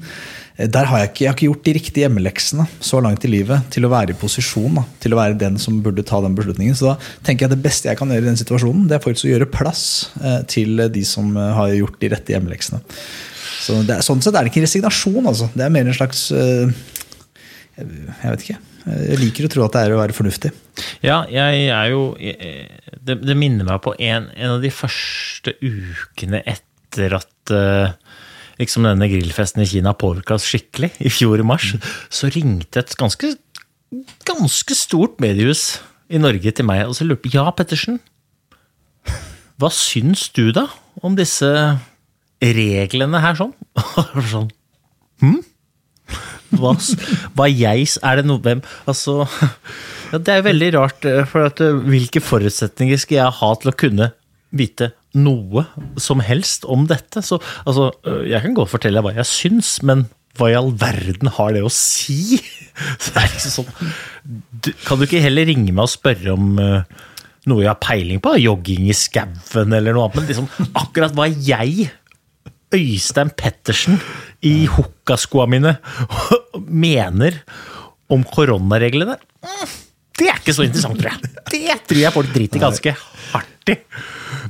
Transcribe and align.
Eh, 0.58 0.70
der 0.70 0.86
har 0.90 1.02
jeg, 1.02 1.10
ikke, 1.12 1.24
jeg 1.24 1.30
har 1.30 1.38
ikke 1.38 1.48
gjort 1.50 1.66
de 1.66 1.74
riktige 1.78 2.06
hjemmeleksene 2.06 2.66
så 2.84 3.02
langt 3.04 3.26
i 3.26 3.32
livet 3.32 3.70
til 3.74 3.88
å 3.88 3.92
være 3.94 4.14
i 4.14 4.20
posisjon. 4.20 4.80
Da, 4.80 4.86
til 5.04 5.16
å 5.16 5.20
være 5.20 5.38
den 5.42 5.60
som 5.62 5.82
burde 5.86 6.06
ta 6.08 6.22
den 6.24 6.38
beslutningen. 6.38 6.78
Så 6.78 6.92
da 6.92 6.96
tenker 7.26 7.46
jeg 7.46 7.52
at 7.52 7.56
det 7.58 7.66
beste 7.66 7.90
jeg 7.90 8.00
kan 8.00 8.14
gjøre 8.14 8.28
i 8.28 8.32
den 8.32 8.42
situasjonen, 8.42 8.88
det 8.90 8.98
er 8.98 9.06
faktisk 9.06 9.30
å 9.30 9.34
gjøre 9.34 9.52
plass 9.54 9.86
eh, 10.22 10.42
til 10.50 10.86
de 10.94 11.06
som 11.08 11.34
eh, 11.38 11.54
har 11.58 11.74
gjort 11.78 12.00
de 12.02 12.12
rette 12.14 12.36
hjemmeleksene. 12.36 12.84
Så 13.64 13.80
er, 13.86 14.04
sånn 14.04 14.22
sett 14.24 14.36
er 14.36 14.46
det 14.46 14.52
ikke 14.52 14.66
resignasjon, 14.66 15.24
altså. 15.30 15.48
Det 15.56 15.66
er 15.66 15.74
mer 15.74 15.88
en 15.88 15.98
slags 15.98 16.28
eh, 16.36 16.70
jeg 17.80 18.30
vet 18.30 18.46
ikke. 18.46 18.60
Jeg 18.84 19.18
liker 19.22 19.46
å 19.48 19.50
tro 19.50 19.64
at 19.66 19.76
det 19.78 19.82
er 19.86 19.94
å 19.96 20.02
være 20.02 20.14
fornuftig. 20.14 20.52
Ja, 21.02 21.22
jeg 21.32 21.70
er 21.72 21.88
jo 21.94 22.02
jeg- 22.20 22.93
Det, 23.04 23.18
det 23.20 23.36
minner 23.36 23.68
meg 23.68 23.82
på 23.84 23.96
en, 24.00 24.30
en 24.32 24.56
av 24.56 24.62
de 24.64 24.72
første 24.72 25.56
ukene 25.60 26.40
etter 26.48 27.16
at 27.18 27.52
uh, 27.52 27.92
liksom 28.62 28.88
denne 28.88 29.10
grillfesten 29.12 29.64
i 29.64 29.68
Kina 29.68 29.96
påvirka 29.98 30.38
oss 30.38 30.48
skikkelig, 30.48 30.94
i 31.04 31.12
fjor 31.12 31.42
i 31.42 31.48
mars. 31.48 31.74
Så 32.14 32.32
ringte 32.32 32.84
et 32.84 32.96
ganske, 33.00 33.34
ganske 34.28 34.78
stort 34.78 35.20
mediehus 35.24 35.82
i 36.14 36.22
Norge 36.22 36.54
til 36.56 36.68
meg 36.68 36.86
og 36.88 36.96
så 36.98 37.08
lurte 37.08 37.32
Ja, 37.34 37.48
Pettersen, 37.56 38.00
hva 39.60 39.70
syns 39.74 40.30
du 40.34 40.48
da 40.56 40.68
om 41.06 41.18
disse 41.18 41.50
reglene 42.44 43.22
her 43.24 43.38
sånn? 43.40 43.54
sånn 44.34 44.50
hm? 45.22 45.42
Hva, 46.60 46.74
hva 47.38 47.48
jeg 47.50 47.88
Er 48.04 48.20
det 48.20 48.26
noe 48.30 48.42
hvem 48.44 48.64
Altså 48.90 49.24
ja, 50.14 50.20
Det 50.20 50.34
er 50.34 50.44
veldig 50.46 50.74
rart, 50.78 51.06
eh, 51.10 51.24
for 51.30 51.48
at, 51.50 51.62
eh, 51.64 51.80
hvilke 51.90 52.22
forutsetninger 52.22 53.00
skal 53.02 53.18
jeg 53.18 53.38
ha 53.40 53.54
til 53.58 53.72
å 53.72 53.78
kunne 53.84 54.12
vite 54.54 54.92
noe 55.18 55.66
som 56.02 56.22
helst 56.22 56.68
om 56.70 56.86
dette? 56.90 57.24
Så 57.26 57.40
altså, 57.66 57.90
øh, 58.06 58.22
jeg 58.30 58.44
kan 58.44 58.54
godt 58.58 58.74
fortelle 58.76 59.02
hva 59.02 59.16
jeg 59.16 59.30
syns, 59.30 59.80
men 59.82 60.06
hva 60.38 60.50
i 60.50 60.58
all 60.58 60.72
verden 60.78 61.30
har 61.36 61.54
det 61.54 61.64
å 61.66 61.72
si? 61.74 62.38
Så 63.02 63.14
det 63.16 63.24
er 63.24 63.34
liksom 63.34 63.56
sånn 63.58 63.92
du, 64.66 64.72
Kan 64.86 65.02
du 65.02 65.06
ikke 65.06 65.22
heller 65.22 65.50
ringe 65.50 65.74
meg 65.74 65.84
og 65.86 65.92
spørre 65.94 66.34
om 66.34 66.56
uh, 66.58 67.10
noe 67.50 67.62
jeg 67.62 67.70
har 67.70 67.82
peiling 67.84 68.22
på? 68.24 68.34
Jogging 68.42 68.88
i 68.90 68.96
skauen 68.98 69.76
eller 69.78 69.94
noe 69.94 70.08
annet? 70.08 70.18
Men 70.18 70.32
liksom 70.32 70.74
akkurat 70.82 71.14
hva 71.18 71.28
jeg 71.30 71.92
Øystein 72.74 73.30
Pettersen 73.38 74.00
i 74.42 74.66
hukkaskoa 74.74 75.46
mine 75.52 75.76
mener 76.68 77.40
om 78.14 78.24
koronareglene, 78.28 79.18
mm, 79.44 79.74
det 80.20 80.30
er 80.30 80.42
ikke 80.42 80.56
så 80.56 80.66
interessant, 80.68 81.00
tror 81.00 81.14
jeg. 81.14 81.32
Det 81.50 81.78
tror 81.90 82.02
jeg 82.04 82.14
folk 82.14 82.34
driter 82.36 82.62
ganske 82.62 82.94
hardt 83.32 83.72
i. 83.74 83.78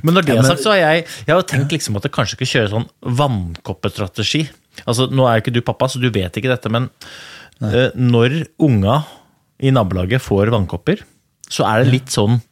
Men 0.04 0.18
når 0.18 0.26
det 0.26 0.34
er 0.36 0.46
sagt, 0.46 0.64
så 0.64 0.74
har 0.74 0.82
jeg, 0.82 1.04
jeg 1.24 1.32
har 1.32 1.46
tenkt 1.48 1.72
liksom 1.72 1.96
at 1.96 2.04
det 2.04 2.12
kanskje 2.12 2.36
ikke 2.36 2.50
kjører 2.50 2.72
sånn 2.74 2.88
vannkoppestrategi. 3.20 4.42
Altså, 4.84 5.08
Nå 5.08 5.24
er 5.28 5.38
jo 5.38 5.44
ikke 5.44 5.54
du 5.54 5.62
pappa, 5.64 5.88
så 5.88 6.02
du 6.02 6.10
vet 6.12 6.36
ikke 6.36 6.52
dette, 6.52 6.72
men 6.72 6.90
uh, 7.64 7.88
når 7.96 8.42
unga 8.62 9.00
i 9.64 9.72
nabolaget 9.72 10.20
får 10.20 10.52
vannkopper, 10.52 11.04
så 11.48 11.64
er 11.68 11.84
det 11.84 11.94
litt 11.94 12.12
sånn 12.12 12.42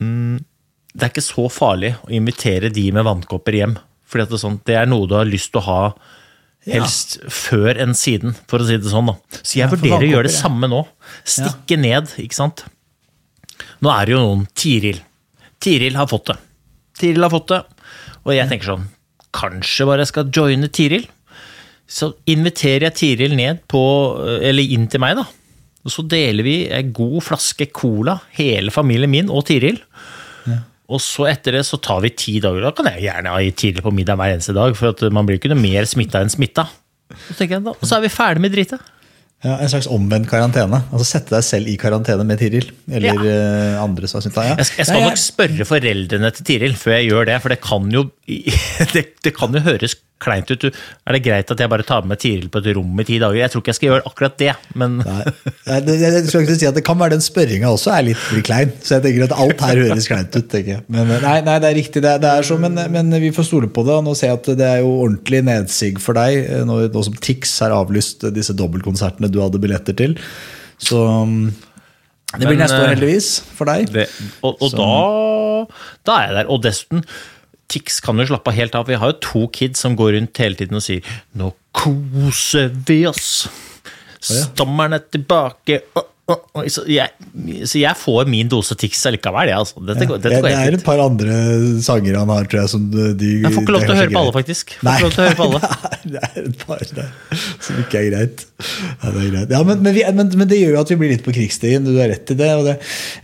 det 0.00 1.04
er 1.04 1.10
ikke 1.12 1.24
så 1.24 1.44
farlig 1.52 1.92
å 2.06 2.12
invitere 2.16 2.70
de 2.72 2.86
med 2.94 3.04
vannkopper 3.06 3.58
hjem. 3.58 3.76
Fordi 4.08 4.26
det, 4.26 4.38
er 4.38 4.42
sånn, 4.42 4.60
det 4.66 4.76
er 4.80 4.88
noe 4.90 5.08
du 5.08 5.14
har 5.18 5.28
lyst 5.28 5.52
til 5.52 5.60
å 5.60 5.66
ha 5.66 5.82
helst 6.68 7.18
før 7.32 7.78
enn 7.80 7.94
siden, 7.96 8.34
for 8.50 8.60
å 8.60 8.66
si 8.68 8.76
det 8.76 8.90
sånn. 8.92 9.08
Da. 9.08 9.16
Så 9.40 9.56
jeg 9.58 9.64
Ja, 9.64 9.70
vurderer 9.72 10.04
å 10.04 10.10
gjøre 10.10 10.28
det 10.28 10.34
samme 10.36 10.68
nå. 10.68 10.82
Stikke 11.24 11.78
ned, 11.80 12.12
ikke 12.20 12.36
sant. 12.36 12.64
Nå 13.80 13.90
er 13.94 14.06
det 14.06 14.12
jo 14.14 14.20
noen 14.20 14.46
Tiril. 14.54 15.00
Tiril 15.60 15.96
har 15.96 16.06
fått 16.10 16.26
det. 16.32 16.36
Tiril 17.00 17.24
har 17.24 17.32
fått 17.32 17.48
det. 17.48 17.62
Og 18.26 18.34
jeg 18.36 18.48
tenker 18.50 18.74
sånn, 18.74 18.86
kanskje 19.32 19.86
bare 19.88 20.04
jeg 20.04 20.12
skal 20.12 20.30
joine 20.36 20.68
Tiril. 20.68 21.06
Så 21.90 22.12
inviterer 22.30 22.90
jeg 22.90 22.98
Tiril 23.00 23.34
ned 23.38 23.64
på, 23.70 23.80
eller 24.44 24.62
inn 24.76 24.86
til 24.92 25.00
meg, 25.02 25.16
da. 25.16 25.24
Og 25.80 25.94
så 25.94 26.04
deler 26.06 26.44
vi 26.44 26.56
en 26.68 26.92
god 26.92 27.22
flaske 27.24 27.70
cola, 27.72 28.18
hele 28.36 28.70
familien 28.74 29.10
min 29.10 29.30
og 29.32 29.46
Tiril. 29.48 29.80
Og 30.90 31.02
så 31.02 31.28
etter 31.30 31.58
det 31.58 31.64
så 31.68 31.78
tar 31.82 32.02
vi 32.04 32.12
ti 32.12 32.38
dager. 32.42 32.64
Da 32.66 32.74
kan 32.76 32.88
jeg 32.92 33.06
gjerne 33.06 33.34
ha 33.34 33.42
tidlig 33.62 33.84
på 33.84 33.92
middag 33.94 34.18
hver 34.20 34.34
eneste 34.34 34.54
dag, 34.56 34.74
for 34.78 34.92
at 34.94 35.04
man 35.14 35.28
blir 35.28 35.38
ikke 35.40 35.52
noe 35.52 35.60
mer 35.60 35.86
smitta 35.88 36.22
enn 36.24 36.32
smitta. 36.32 36.66
Så 37.30 37.46
jeg 37.46 37.62
da, 37.62 37.74
Og 37.74 37.86
så 37.86 37.98
er 37.98 38.06
vi 38.06 38.12
ferdig 38.12 38.42
med 38.44 38.54
dritet. 38.54 38.82
Ja, 39.40 39.54
En 39.56 39.70
slags 39.72 39.88
omvendt 39.88 40.28
karantene. 40.28 40.82
Altså 40.90 41.06
Sette 41.14 41.32
deg 41.32 41.46
selv 41.46 41.70
i 41.72 41.78
karantene 41.80 42.26
med 42.28 42.42
Tiril. 42.42 42.68
Eller 42.92 43.22
eh, 43.24 43.78
andre 43.80 44.10
som 44.10 44.18
har 44.20 44.26
syntes 44.26 44.50
ja. 44.50 44.56
Jeg 44.58 44.68
skal, 44.68 44.82
jeg 44.82 44.90
skal 44.90 45.06
nok 45.06 45.22
spørre 45.22 45.66
foreldrene 45.68 46.30
til 46.36 46.48
Tiril 46.50 46.76
før 46.76 46.98
jeg 46.98 47.08
gjør 47.08 47.30
det, 47.30 47.38
for 47.40 47.54
det 47.54 47.60
kan 47.64 47.88
jo, 47.94 48.04
det, 48.94 49.04
det 49.24 49.32
kan 49.36 49.56
jo 49.56 49.64
høres 49.64 49.96
kleint 50.20 50.50
ut. 50.52 50.64
Er 50.70 51.16
det 51.16 51.22
greit 51.24 51.50
at 51.54 51.60
jeg 51.64 51.70
bare 51.72 51.84
tar 51.88 52.04
med 52.08 52.20
Tiril 52.20 52.50
på 52.52 52.60
et 52.60 52.68
rom 52.76 52.98
i 53.00 53.06
ti 53.08 53.16
dager? 53.22 53.38
Jeg 53.40 53.52
tror 53.54 53.62
ikke 53.64 53.72
jeg 53.72 53.78
skal 53.78 53.88
gjøre 53.90 54.04
akkurat 54.10 54.36
det, 54.42 54.50
men 54.78 54.98
Nei, 55.00 55.22
jeg, 55.66 55.96
jeg 56.02 56.24
skal 56.28 56.44
ikke 56.44 56.56
si 56.60 56.68
at 56.68 56.76
det 56.76 56.84
kan 56.84 56.98
være 57.00 57.14
den 57.16 57.24
spørringa 57.24 57.70
også 57.72 57.94
er 57.96 58.06
litt 58.10 58.26
klein. 58.46 58.74
Så 58.84 58.98
jeg 58.98 59.06
tenker 59.06 59.26
at 59.30 59.34
alt 59.46 59.64
her 59.64 59.80
høres 59.86 60.08
kleint 60.10 60.36
ut. 60.36 60.48
tenker 60.52 60.74
jeg. 60.76 60.84
Men 60.92 61.08
nei, 61.24 61.36
nei, 61.46 61.56
det 61.64 61.70
er 61.70 61.78
riktig. 61.80 62.04
Det, 62.04 62.12
er- 62.16 62.20
det 62.26 62.34
er 62.34 62.46
så, 62.50 62.58
men, 62.60 62.76
men 62.92 63.16
vi 63.24 63.32
får 63.36 63.48
stole 63.48 63.72
på 63.72 63.86
det. 63.88 63.96
Og 63.96 64.04
nå 64.10 64.14
ser 64.18 64.32
jeg 64.34 64.40
at 64.42 64.52
det 64.60 64.68
er 64.68 64.84
jo 64.84 64.92
ordentlig 65.06 65.40
nedsig 65.48 65.94
for 66.04 66.18
deg, 66.20 66.38
eh, 66.44 66.62
nå, 66.68 66.82
nå 66.92 67.06
som 67.08 67.16
Tix 67.20 67.56
har 67.64 67.72
avlyst 67.76 68.28
disse 68.36 68.52
dobbeltkonsertene 68.58 69.32
du 69.32 69.40
hadde 69.42 69.60
billetter 69.62 69.96
til. 69.98 70.18
Så 70.80 71.00
mm, 71.26 71.42
det 72.36 72.44
blir 72.46 72.54
Men, 72.54 72.60
neste 72.66 72.76
år, 72.78 72.86
eh, 72.86 72.94
heldigvis, 72.94 73.28
for 73.58 73.66
deg. 73.72 73.88
det, 73.96 74.04
Og, 74.46 74.60
og 74.62 74.76
da, 74.78 74.90
da 76.06 76.16
er 76.20 76.28
jeg 76.28 76.36
der. 76.42 76.50
Og 76.54 76.62
dessuten, 76.64 77.02
Tix 77.70 78.00
kan 78.04 78.18
jo 78.18 78.28
slappe 78.30 78.54
helt 78.56 78.76
av. 78.78 78.88
Vi 78.90 78.98
har 79.00 79.12
jo 79.12 79.18
to 79.24 79.46
kids 79.54 79.82
som 79.84 79.96
går 79.98 80.16
rundt 80.18 80.42
hele 80.42 80.58
tiden 80.58 80.78
og 80.78 80.84
sier 80.84 81.02
'nå 81.36 81.52
koser 81.72 82.70
vi 82.86 83.04
oss'. 83.06 83.48
Stammerne 84.20 85.00
er 85.00 85.06
tilbake. 85.10 85.80
Så, 86.70 86.84
jeg, 86.86 87.08
så 87.66 87.80
jeg 87.80 87.98
får 87.98 88.28
min 88.30 88.50
dose 88.50 88.76
Tix 88.78 89.00
allikevel, 89.08 89.50
jeg. 89.50 89.58
Altså. 89.64 89.80
Dette, 89.82 90.04
ja. 90.04 90.18
dette 90.18 90.30
det, 90.30 90.40
går 90.42 90.48
det 90.48 90.58
er 90.60 90.76
et 90.78 90.84
par 90.86 91.00
andre 91.02 91.38
sanger 91.82 92.18
han 92.20 92.30
har, 92.30 92.46
tror 92.50 92.60
jeg, 92.62 92.70
som 92.74 92.84
de 92.92 93.30
Jeg 93.40 93.54
får 93.54 93.64
ikke 93.64 93.74
lov 93.74 93.86
til 93.86 93.94
å 93.94 93.98
høre 93.98 94.12
på 94.12 94.22
alle, 94.22 94.34
faktisk. 94.36 94.74
Får 94.78 94.86
Nei, 94.86 94.94
ikke 94.94 95.08
lov 95.08 95.16
til 95.16 95.22
å 95.22 95.26
høre 95.26 95.38
på 95.40 95.48
alle. 95.48 95.60
det 96.14 96.22
er 96.28 96.38
et 96.44 96.64
par 96.66 96.84
der 97.00 97.10
som 97.70 97.82
ikke 97.84 98.00
er 98.00 98.08
greit. 98.10 98.44
Ja, 98.60 99.12
det 99.14 99.22
er 99.22 99.30
greit. 99.30 99.54
Ja, 99.54 99.60
men, 99.66 99.82
men, 99.84 99.94
vi, 99.96 100.04
men, 100.16 100.32
men 100.42 100.50
det 100.50 100.58
gjør 100.60 100.74
jo 100.76 100.80
at 100.82 100.92
vi 100.92 100.98
blir 101.00 101.12
litt 101.14 101.24
på 101.26 101.34
krigsstien, 101.34 101.86
du 101.86 101.94
har 101.96 102.10
rett 102.12 102.34
i 102.34 102.38
det. 102.38 102.50
Det 102.66 102.74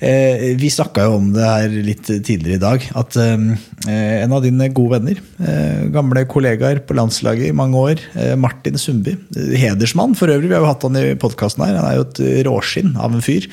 eh, 0.09 0.47
vi 0.61 0.71
snakka 0.73 1.09
jo 1.09 1.17
om 1.19 1.33
det 1.35 1.49
her 1.49 1.75
litt 1.91 2.07
tidligere 2.07 2.59
i 2.59 2.63
dag, 2.63 2.87
at 3.03 3.19
eh, 3.23 3.49
en 3.91 4.37
av 4.37 4.47
dine 4.47 4.71
gode 4.77 5.01
venner, 5.01 5.21
eh, 5.43 5.83
gamle 5.95 6.27
kollegaer 6.31 6.85
på 6.87 6.97
landslaget 6.99 7.51
i 7.51 7.57
mange 7.57 7.83
år, 7.93 8.07
eh, 8.15 8.37
Martin 8.41 8.79
Sundby, 8.81 9.19
eh, 9.37 9.59
hedersmann 9.67 10.17
for 10.19 10.33
øvrig, 10.33 10.51
vi 10.51 10.57
har 10.57 10.65
jo 10.65 10.71
hatt 10.71 10.87
han 10.89 11.03
i 11.03 11.11
podkasten 11.21 11.67
her, 11.67 11.77
han 11.81 11.91
er 11.91 12.01
jo 12.01 12.09
et 12.09 12.25
råskinn 12.49 12.97
av 12.97 13.13
en 13.13 13.25
fyr. 13.25 13.51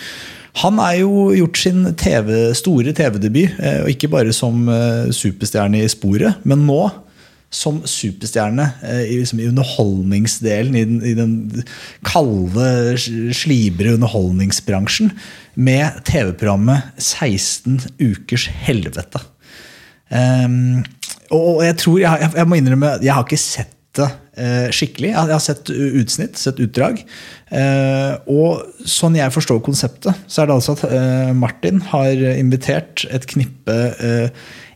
Han 0.62 0.78
er 0.84 1.00
jo 1.01 1.31
gjort 1.34 1.57
sin 1.57 1.86
TV, 1.98 2.30
store 2.57 2.94
TV-debut, 2.94 3.56
eh, 3.57 3.80
og 3.84 3.90
ikke 3.90 4.12
bare 4.13 4.34
som 4.36 4.68
eh, 4.69 5.10
superstjerne 5.16 5.81
i 5.81 5.90
sporet, 5.90 6.44
men 6.45 6.68
nå 6.68 6.84
som 7.54 7.82
superstjerne 7.88 8.66
eh, 8.82 9.04
i, 9.12 9.20
liksom, 9.22 9.42
i 9.42 9.50
underholdningsdelen, 9.52 10.76
i 10.76 10.86
den, 10.90 11.04
i 11.06 11.14
den 11.18 11.36
kalde, 12.08 12.98
slibre 13.38 13.94
underholdningsbransjen, 13.98 15.14
med 15.54 16.02
TV-programmet 16.10 16.98
16 16.98 17.78
ukers 18.02 18.48
helvete. 18.66 19.22
Um, 20.14 20.82
og 21.34 21.64
jeg 21.66 21.78
tror, 21.82 22.02
jeg, 22.02 22.34
jeg, 22.36 22.50
må 22.50 22.58
innrømme, 22.58 22.98
jeg 23.06 23.14
har 23.14 23.26
ikke 23.26 23.42
sett 23.42 23.72
det 23.94 24.10
eh, 24.42 24.72
skikkelig. 24.74 25.12
Jeg, 25.12 25.30
har 25.30 25.42
sett 25.42 25.70
utsnitt, 25.70 26.40
sett 26.42 26.58
utdrag. 26.62 27.04
Eh, 27.54 28.14
og 28.34 28.86
sånn 28.90 29.18
jeg 29.20 29.34
forstår 29.34 29.62
konseptet, 29.66 30.18
så 30.26 30.42
er 30.42 30.50
det 30.50 30.56
altså 30.56 30.74
at 30.74 31.38
Martin 31.38 31.78
har 31.92 32.18
invitert 32.34 33.06
et 33.14 33.28
knippe 33.30 33.78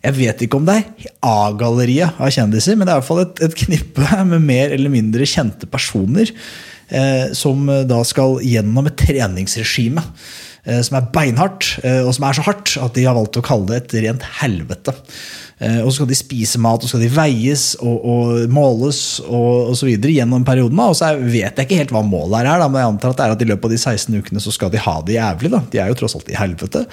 Jeg 0.07 0.15
vet 0.15 0.41
ikke 0.45 0.59
om 0.61 0.67
det 0.67 0.79
er 0.79 1.11
A-galleriet 1.27 2.19
av 2.21 2.31
kjendiser, 2.31 2.77
men 2.77 2.87
det 2.87 2.93
er 2.93 2.99
i 2.99 3.01
hvert 3.01 3.09
fall 3.09 3.23
et, 3.25 3.41
et 3.43 3.57
knippe 3.65 4.23
med 4.31 4.45
mer 4.47 4.73
eller 4.75 4.93
mindre 4.93 5.27
kjente 5.27 5.67
personer. 5.69 6.31
Eh, 6.87 7.33
som 7.35 7.65
da 7.67 7.97
skal 8.07 8.37
gjennom 8.47 8.85
et 8.87 8.95
treningsregime 8.95 9.99
eh, 10.63 10.79
som 10.85 10.95
er 10.95 11.09
beinhardt, 11.11 11.73
eh, 11.83 11.99
og 11.99 12.13
som 12.15 12.29
er 12.29 12.37
så 12.37 12.45
hardt 12.45 12.77
at 12.79 12.95
de 12.95 13.03
har 13.03 13.17
valgt 13.17 13.39
å 13.41 13.43
kalle 13.43 13.67
det 13.73 13.81
et 13.81 13.97
rent 14.05 14.23
helvete. 14.39 14.93
Eh, 15.59 15.79
Og 15.81 15.89
så 15.89 15.95
skal 15.97 16.09
de 16.11 16.17
spise 16.19 16.59
mat, 16.61 16.77
og 16.77 16.85
så 16.85 16.91
skal 16.93 17.01
de 17.01 17.09
veies 17.09 17.63
og, 17.81 17.95
og 18.05 18.51
måles 18.53 18.99
og, 19.25 19.71
osv. 19.73 19.89
gjennom 19.97 20.45
perioden. 20.45 20.77
Og 20.83 20.93
så 20.99 21.09
vet 21.17 21.57
jeg 21.57 21.65
ikke 21.65 21.79
helt 21.79 21.93
hva 21.95 22.03
målet 22.05 22.43
er, 22.43 22.61
da, 22.61 22.67
men 22.69 22.83
jeg 22.83 22.91
antar 22.91 23.15
at 23.15 23.17
det 23.17 23.25
er 23.25 23.33
at 23.37 23.45
i 23.45 23.49
løpet 23.49 23.65
av 23.65 23.73
de 23.73 23.79
16 23.81 24.19
ukene 24.21 24.43
så 24.43 24.53
skal 24.53 24.69
de 24.73 24.83
ha 24.85 24.95
det 25.07 25.17
jævlig. 25.17 25.53
da. 25.55 25.63
De 25.73 25.81
er 25.81 25.89
jo 25.89 25.97
tross 26.03 26.17
alt 26.19 26.29
i 26.29 26.37
helvete. 26.37 26.85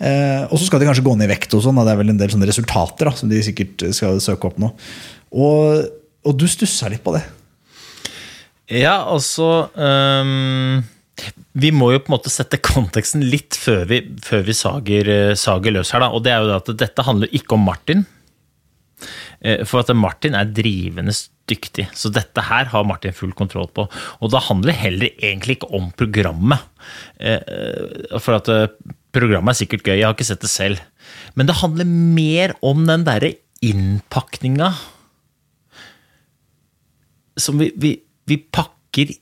Eh, 0.00 0.42
og 0.48 0.56
så 0.56 0.64
skal 0.70 0.80
de 0.80 0.88
kanskje 0.88 1.04
gå 1.04 1.16
ned 1.16 1.28
i 1.28 1.34
vekt 1.34 1.56
og 1.58 1.64
sånn. 1.66 1.82
Det 1.84 1.92
er 1.92 2.00
vel 2.00 2.14
en 2.14 2.22
del 2.24 2.32
sånne 2.32 2.48
resultater 2.48 3.10
da, 3.10 3.14
som 3.20 3.28
de 3.32 3.42
sikkert 3.44 3.88
skal 3.96 4.20
søke 4.24 4.48
opp 4.48 4.60
nå. 4.64 4.72
Og, 5.36 5.84
og 6.24 6.38
du 6.40 6.46
stussa 6.48 6.88
litt 6.92 7.04
på 7.04 7.12
det. 7.18 7.24
Ja, 8.72 8.96
altså 9.12 9.68
øhm, 9.78 10.80
Vi 11.56 11.70
må 11.72 11.90
jo 11.94 12.00
på 12.02 12.10
en 12.10 12.16
måte 12.18 12.32
sette 12.32 12.58
konteksten 12.60 13.24
litt 13.24 13.56
før 13.56 13.86
vi, 13.88 14.02
før 14.24 14.44
vi 14.44 14.56
sager, 14.56 15.08
eh, 15.08 15.34
sager 15.38 15.72
løs 15.72 15.94
her. 15.94 16.04
Da. 16.04 16.10
Og 16.12 16.24
det 16.26 16.34
er 16.34 16.44
jo 16.44 16.56
at 16.58 16.68
dette 16.76 17.06
handler 17.06 17.32
ikke 17.32 17.56
om 17.56 17.64
Martin. 17.64 18.04
Eh, 19.40 19.64
For 19.64 19.80
at 19.80 19.92
Martin 19.96 20.36
er 20.36 20.52
drivende 20.52 21.14
dyktig, 21.46 21.86
så 21.94 22.10
dette 22.10 22.42
her 22.42 22.68
har 22.72 22.84
Martin 22.84 23.14
full 23.14 23.32
kontroll 23.32 23.68
på. 23.72 23.86
Og 24.20 24.32
det 24.32 24.44
handler 24.48 24.76
heller 24.76 25.10
egentlig 25.16 25.58
ikke 25.58 25.72
om 25.78 25.90
programmet. 25.96 26.60
Eh, 27.20 28.18
For 28.20 28.36
at 28.36 28.50
programmet 29.16 29.54
er 29.54 29.60
sikkert 29.64 29.86
gøy, 29.86 29.96
jeg 29.96 30.04
har 30.04 30.16
ikke 30.16 30.28
sett 30.28 30.44
det 30.44 30.52
selv. 30.52 30.80
Men 31.34 31.46
det 31.48 31.60
handler 31.62 31.88
mer 31.88 32.56
om 32.60 32.84
den 32.86 33.04
derre 33.06 33.32
innpakninga 33.64 34.74
som 37.38 37.58
vi, 37.60 37.70
vi, 37.76 37.92
vi 38.28 38.36
pakker 38.52 39.12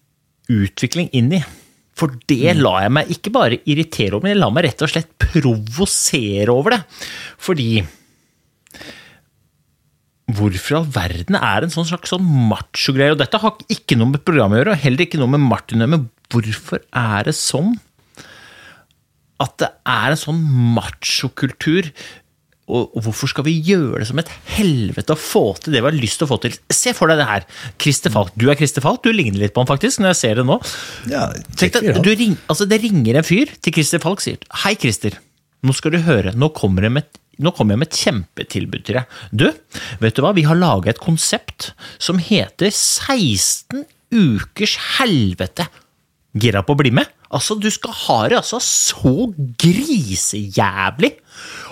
utvikling 0.50 1.10
inn 1.14 1.32
i. 1.38 1.42
For 1.94 2.14
det 2.30 2.56
la 2.58 2.78
jeg 2.84 2.94
meg 2.96 3.10
ikke 3.14 3.32
bare 3.34 3.60
irritere 3.70 4.16
over, 4.16 4.26
men 4.26 4.34
jeg 4.34 4.42
la 4.42 4.50
meg 4.54 4.66
rett 4.66 4.82
og 4.82 4.90
slett 4.90 5.12
provosere 5.20 6.54
over 6.54 6.76
det. 6.76 6.80
Fordi 7.42 7.68
Hvorfor 10.34 10.72
i 10.72 10.76
all 10.78 10.86
verden 10.88 11.36
er 11.36 11.66
en 11.66 11.72
sånn 11.72 11.84
slags 11.84 12.14
sånn 12.14 12.24
macho-greie? 12.48 13.12
Og 13.12 13.18
dette 13.20 13.38
har 13.42 13.58
ikke 13.68 13.98
noe 14.00 14.14
med 14.14 14.22
programmet 14.24 14.56
å 14.56 14.60
gjøre, 14.62 14.72
og 14.72 14.84
heller 14.86 15.04
ikke 15.04 15.20
noe 15.20 15.32
med 15.34 15.44
Martin 15.44 15.82
å 15.82 15.84
gjøre, 15.84 15.92
men 15.98 16.06
hvorfor 16.32 16.80
er 16.96 17.28
det 17.28 17.34
sånn 17.36 17.74
at 19.44 19.52
det 19.60 19.68
er 19.68 20.14
en 20.14 20.22
sånn 20.22 20.40
machokultur? 20.78 21.90
Og 22.64 22.94
hvorfor 23.04 23.28
skal 23.28 23.44
vi 23.44 23.58
gjøre 23.60 23.98
det 24.00 24.06
som 24.08 24.18
et 24.22 24.30
helvete 24.54 25.12
å 25.12 25.20
få 25.20 25.42
til 25.60 25.74
det 25.74 25.82
vi 25.84 25.88
har 25.90 25.96
lyst 25.98 26.16
til 26.22 26.24
å 26.24 26.30
få 26.30 26.38
til? 26.40 26.54
Se 26.72 26.94
for 26.96 27.10
deg 27.12 27.18
det 27.20 27.26
her. 27.28 27.44
Christer 27.82 28.12
Falk. 28.14 28.32
Du 28.40 28.46
er 28.48 28.56
Christer 28.56 28.80
Falk. 28.84 29.02
Du 29.04 29.10
ligner 29.12 29.42
litt 29.42 29.52
på 29.52 29.60
han 29.60 29.68
faktisk, 29.68 30.00
når 30.00 30.14
jeg 30.14 30.20
ser 30.22 30.40
det 30.40 30.46
nå. 30.48 30.56
Ja, 31.12 31.26
Tenk 31.60 31.76
deg, 31.76 31.98
du 32.04 32.08
ring, 32.16 32.38
altså 32.48 32.64
Det 32.70 32.80
ringer 32.80 33.20
en 33.20 33.26
fyr 33.28 33.52
til 33.60 33.76
Christer 33.76 34.00
Falk 34.00 34.24
sier 34.24 34.40
Hei, 34.64 34.72
Christer. 34.80 35.18
Nå 35.64 35.76
skal 35.76 35.92
du 35.92 36.00
høre. 36.06 36.32
Nå 36.36 36.48
kommer 36.56 36.88
jeg 36.88 36.92
med, 36.96 37.04
et- 37.04 37.20
nå 37.44 37.52
kommer 37.56 37.74
jeg 37.76 37.82
med 37.84 37.88
et 37.92 38.00
kjempetilbud 38.00 38.84
til 38.88 38.98
deg. 39.00 39.14
Du, 39.32 39.46
vet 40.00 40.14
du 40.16 40.22
hva? 40.24 40.32
Vi 40.36 40.44
har 40.48 40.56
laga 40.56 40.92
et 40.94 41.00
konsept 41.04 41.72
som 41.98 42.16
heter 42.22 42.72
16 42.72 43.84
ukers 44.14 44.76
helvete. 44.98 45.68
Gira 46.34 46.64
på 46.66 46.74
å 46.74 46.80
bli 46.80 46.90
med? 46.96 47.08
Altså, 47.34 47.56
Du 47.58 47.70
skal 47.72 47.94
ha 48.04 48.18
det 48.30 48.38
altså 48.38 48.60
så 48.62 49.14
grisejævlig. 49.60 51.14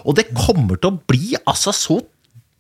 Og 0.02 0.16
det 0.18 0.32
kommer 0.34 0.80
til 0.80 0.90
å 0.90 1.00
bli 1.08 1.36
altså 1.46 1.74
så 1.76 2.00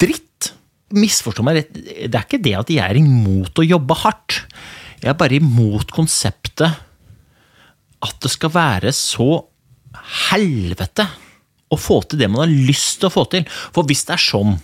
dritt. 0.00 0.52
Misforstå 0.92 1.44
meg 1.46 1.56
rett, 1.56 1.72
det 1.74 2.12
er 2.12 2.24
ikke 2.26 2.42
det 2.44 2.52
at 2.58 2.70
jeg 2.70 2.84
er 2.84 2.98
imot 3.00 3.58
å 3.58 3.64
jobbe 3.64 3.96
hardt. 4.02 4.42
Jeg 5.00 5.10
er 5.10 5.18
bare 5.18 5.38
imot 5.40 5.90
konseptet 5.94 6.82
at 8.02 8.18
det 8.22 8.30
skal 8.30 8.52
være 8.52 8.92
så 8.94 9.30
helvete 10.28 11.06
å 11.72 11.78
få 11.80 12.02
til 12.04 12.20
det 12.20 12.28
man 12.30 12.44
har 12.44 12.52
lyst 12.52 13.00
til 13.00 13.08
å 13.08 13.14
få 13.14 13.24
til. 13.32 13.46
For 13.74 13.88
hvis 13.88 14.04
det 14.08 14.16
er 14.18 14.24
sånn 14.24 14.58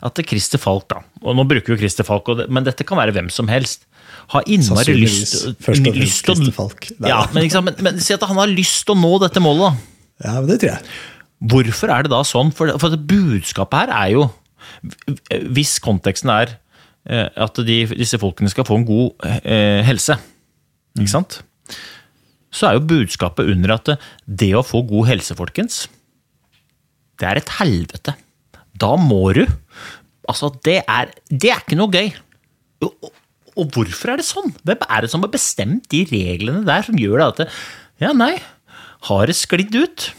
at 0.00 0.22
Christer 0.24 0.60
Falk, 0.62 0.86
da, 0.88 1.02
og 1.20 1.36
nå 1.36 1.44
bruker 1.44 1.74
vi 1.74 1.82
Christer 1.82 2.06
Falk, 2.08 2.30
men 2.48 2.64
dette 2.64 2.86
kan 2.88 2.96
være 3.00 3.12
hvem 3.16 3.28
som 3.32 3.50
helst, 3.52 3.84
har 4.30 4.46
innmari 4.46 4.94
lyst, 4.94 5.32
først 5.58 5.86
og 5.86 5.96
fremst 5.96 6.26
Christer 6.26 6.54
Falk. 6.54 6.90
Ja, 7.02 7.24
men, 7.34 7.48
men, 7.66 7.78
men 7.82 8.02
si 8.02 8.14
at 8.14 8.26
han 8.30 8.38
har 8.38 8.50
lyst 8.50 8.84
til 8.86 8.94
å 8.94 9.00
nå 9.00 9.16
dette 9.22 9.42
målet, 9.42 9.70
da. 9.70 10.26
Ja, 10.28 10.34
men 10.38 10.50
det 10.52 10.60
tror 10.62 10.74
jeg. 10.76 10.96
Hvorfor 11.50 11.92
er 11.94 12.04
det 12.04 12.12
da 12.12 12.20
sånn? 12.26 12.52
For, 12.54 12.74
for 12.80 12.94
budskapet 13.10 13.86
her 13.86 13.92
er 13.96 14.10
jo 14.12 14.26
Hvis 15.56 15.78
konteksten 15.80 16.28
er 16.34 16.50
eh, 17.08 17.30
at 17.32 17.60
de, 17.64 17.78
disse 17.96 18.20
folkene 18.20 18.52
skal 18.52 18.66
få 18.68 18.76
en 18.76 18.84
god 18.88 19.24
eh, 19.40 19.80
helse, 19.86 20.18
ikke 20.98 21.14
sant? 21.14 21.40
Så 22.52 22.68
er 22.68 22.76
jo 22.76 22.84
budskapet 22.90 23.48
under 23.48 23.76
at 23.78 23.94
det 24.26 24.50
å 24.58 24.66
få 24.66 24.82
god 24.86 25.08
helse, 25.12 25.36
folkens, 25.38 25.84
det 27.20 27.28
er 27.30 27.40
et 27.40 27.52
helvete. 27.60 28.16
Da 28.80 28.94
må 29.00 29.24
du 29.36 29.46
Altså, 30.30 30.52
det 30.62 30.82
er, 30.86 31.08
det 31.26 31.48
er 31.50 31.62
ikke 31.64 31.78
noe 31.80 31.90
gøy. 31.90 32.12
Og, 33.56 33.66
hvorfor 33.74 34.12
er 34.12 34.20
det 34.20 34.26
sånn? 34.28 34.52
Hvem 34.66 34.86
er 34.86 35.04
det 35.04 35.10
som 35.12 35.24
har 35.24 35.32
bestemt 35.32 35.88
de 35.92 36.04
reglene 36.10 36.64
der 36.68 36.86
som 36.86 36.98
gjør 37.00 37.20
det 37.20 37.28
at 37.28 37.42
det, 37.42 37.48
Ja, 38.00 38.14
nei, 38.16 38.34
har 39.08 39.26
det 39.28 39.36
sklidd 39.38 39.74
ut? 39.76 40.10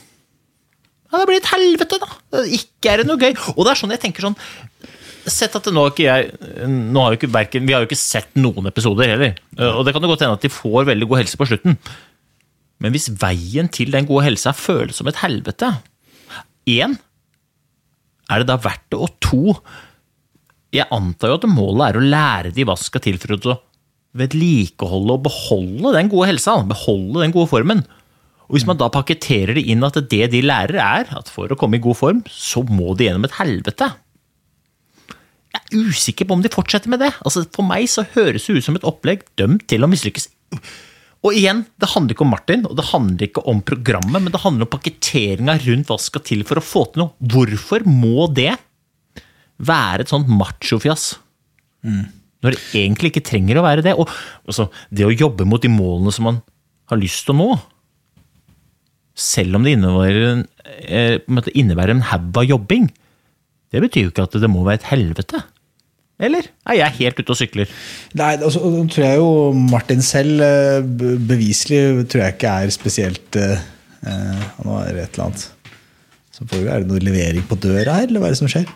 Ja, 1.11 1.19
det 1.19 1.27
blir 1.27 1.41
et 1.41 1.51
helvete, 1.51 1.99
da. 2.01 2.43
Ikke 2.55 2.93
er 2.93 3.01
det 3.01 3.07
noe 3.09 3.19
gøy. 3.19 3.33
Og 3.55 3.65
det 3.65 3.73
er 3.73 3.79
sånn 3.81 3.93
jeg 3.95 4.03
tenker 4.05 4.29
sånn 4.29 4.37
Sett 5.29 5.53
at 5.53 5.67
nå 5.69 5.83
har 5.83 5.91
ikke 5.91 6.05
jeg 6.07 6.69
nå 6.71 7.01
har 7.03 7.13
jo 7.13 7.19
ikke, 7.19 7.27
verken, 7.29 7.67
Vi 7.69 7.75
har 7.75 7.83
jo 7.83 7.89
ikke 7.91 7.99
sett 7.99 8.31
noen 8.39 8.71
episoder 8.71 9.11
heller. 9.11 9.35
Og 9.75 9.83
det 9.85 9.93
kan 9.93 10.01
jo 10.01 10.09
godt 10.09 10.23
hende 10.25 10.39
at 10.39 10.47
de 10.47 10.49
får 10.49 10.87
veldig 10.89 11.07
god 11.11 11.21
helse 11.21 11.37
på 11.37 11.45
slutten. 11.51 11.77
Men 12.81 12.95
hvis 12.95 13.11
veien 13.21 13.69
til 13.69 13.93
den 13.93 14.07
gode 14.09 14.25
helsa 14.25 14.55
føles 14.57 14.97
som 14.97 15.09
et 15.11 15.19
helvete 15.21 15.69
Én, 16.71 16.95
er 18.31 18.41
det 18.41 18.49
da 18.49 18.57
verdt 18.61 18.87
det? 18.89 18.97
Og 18.97 19.13
to, 19.21 19.55
jeg 20.71 20.87
antar 20.95 21.33
jo 21.33 21.39
at 21.39 21.49
målet 21.51 21.89
er 21.89 21.99
å 21.99 22.09
lære 22.13 22.53
de 22.55 22.65
hva 22.67 22.77
som 22.79 22.87
skal 22.87 23.03
til 23.03 23.17
for 23.19 23.35
å 23.35 23.57
vedlikeholde 24.17 25.15
og 25.17 25.25
beholde 25.25 25.95
den 25.95 26.11
gode 26.11 26.29
helsa. 26.31 26.59
Beholde 26.67 27.23
den 27.23 27.33
gode 27.35 27.51
formen. 27.51 27.83
Og 28.47 28.57
Hvis 28.57 28.67
man 28.67 28.79
da 28.79 28.89
pakketterer 28.91 29.55
det 29.55 29.65
inn 29.71 29.83
at 29.87 29.99
det 30.11 30.25
de 30.33 30.43
lærer, 30.43 30.79
er 30.79 31.11
at 31.15 31.31
for 31.31 31.51
å 31.51 31.57
komme 31.59 31.79
i 31.79 31.83
god 31.83 31.99
form, 31.99 32.23
så 32.27 32.63
må 32.67 32.95
de 32.99 33.07
gjennom 33.07 33.27
et 33.27 33.37
helvete. 33.39 33.87
Jeg 35.51 35.61
er 35.61 35.91
usikker 35.91 36.27
på 36.27 36.35
om 36.35 36.43
de 36.43 36.51
fortsetter 36.51 36.91
med 36.91 37.03
det. 37.03 37.11
Altså, 37.23 37.45
For 37.55 37.67
meg 37.67 37.87
så 37.91 38.07
høres 38.15 38.47
det 38.47 38.59
ut 38.59 38.67
som 38.67 38.79
et 38.79 38.87
opplegg 38.87 39.23
dømt 39.39 39.67
til 39.71 39.83
å 39.83 39.91
mislykkes. 39.91 40.27
Og 41.21 41.37
igjen, 41.37 41.65
det 41.79 41.91
handler 41.91 42.15
ikke 42.15 42.25
om 42.25 42.31
Martin, 42.33 42.63
og 42.65 42.75
det 42.79 42.87
handler 42.89 43.27
ikke 43.27 43.43
om 43.47 43.59
programmet, 43.63 44.23
men 44.23 44.33
det 44.33 44.41
handler 44.41 44.65
om 44.65 44.71
pakketteringa 44.71 45.59
rundt 45.67 45.91
hva 45.91 45.99
som 45.99 46.09
skal 46.09 46.23
til 46.25 46.43
for 46.47 46.59
å 46.59 46.65
få 46.65 46.85
til 46.89 47.03
noe. 47.03 47.13
Hvorfor 47.21 47.85
må 47.87 48.25
det 48.33 48.55
være 49.61 50.05
et 50.05 50.11
sånt 50.11 50.29
machofjas? 50.31 51.13
Mm. 51.85 52.07
Når 52.41 52.55
det 52.55 52.61
egentlig 52.77 53.11
ikke 53.11 53.25
trenger 53.25 53.59
å 53.59 53.65
være 53.65 53.85
det. 53.85 53.93
Og 53.97 54.09
altså, 54.49 54.69
det 54.89 55.05
å 55.05 55.13
jobbe 55.13 55.45
mot 55.47 55.61
de 55.61 55.71
målene 55.71 56.13
som 56.15 56.29
man 56.29 56.41
har 56.91 56.99
lyst 56.99 57.27
til 57.27 57.35
å 57.35 57.39
nå, 57.39 57.49
selv 59.21 59.57
om 59.57 59.65
det 59.65 59.75
innebærer 59.75 60.43
eh, 60.87 61.17
innebærer 61.53 61.93
en 61.93 62.05
haug 62.09 62.37
av 62.41 62.47
jobbing, 62.47 62.89
det 63.71 63.81
betyr 63.83 64.07
jo 64.07 64.11
ikke 64.11 64.27
at 64.27 64.37
det 64.41 64.49
må 64.51 64.63
være 64.65 64.81
et 64.81 64.89
helvete. 64.89 65.43
Eller 66.21 66.47
er 66.69 66.77
jeg 66.77 66.97
helt 66.99 67.21
ute 67.21 67.33
og 67.33 67.39
sykler? 67.39 67.71
Nei, 68.19 68.35
altså, 68.37 68.61
tror 68.93 69.05
jeg 69.07 69.21
jo 69.21 69.29
Martin 69.57 70.03
selv 70.05 70.43
eh, 70.45 70.83
beviselig 71.31 72.05
tror 72.11 72.25
jeg 72.25 72.37
ikke 72.37 72.53
er 72.61 72.73
spesielt 72.73 73.39
uh, 73.41 73.63
Nå 74.61 74.77
er 74.83 75.01
et 75.01 75.17
eller 75.17 75.31
annet 75.31 75.47
får 76.41 76.57
vi, 76.57 76.69
Er 76.69 76.83
det 76.83 76.89
noe 76.89 77.01
levering 77.03 77.45
på 77.45 77.57
døra 77.61 77.99
her, 77.99 78.09
eller 78.09 78.21
hva 78.21 78.29
er 78.29 78.35
det 78.35 78.41
som 78.41 78.49
skjer? 78.51 78.69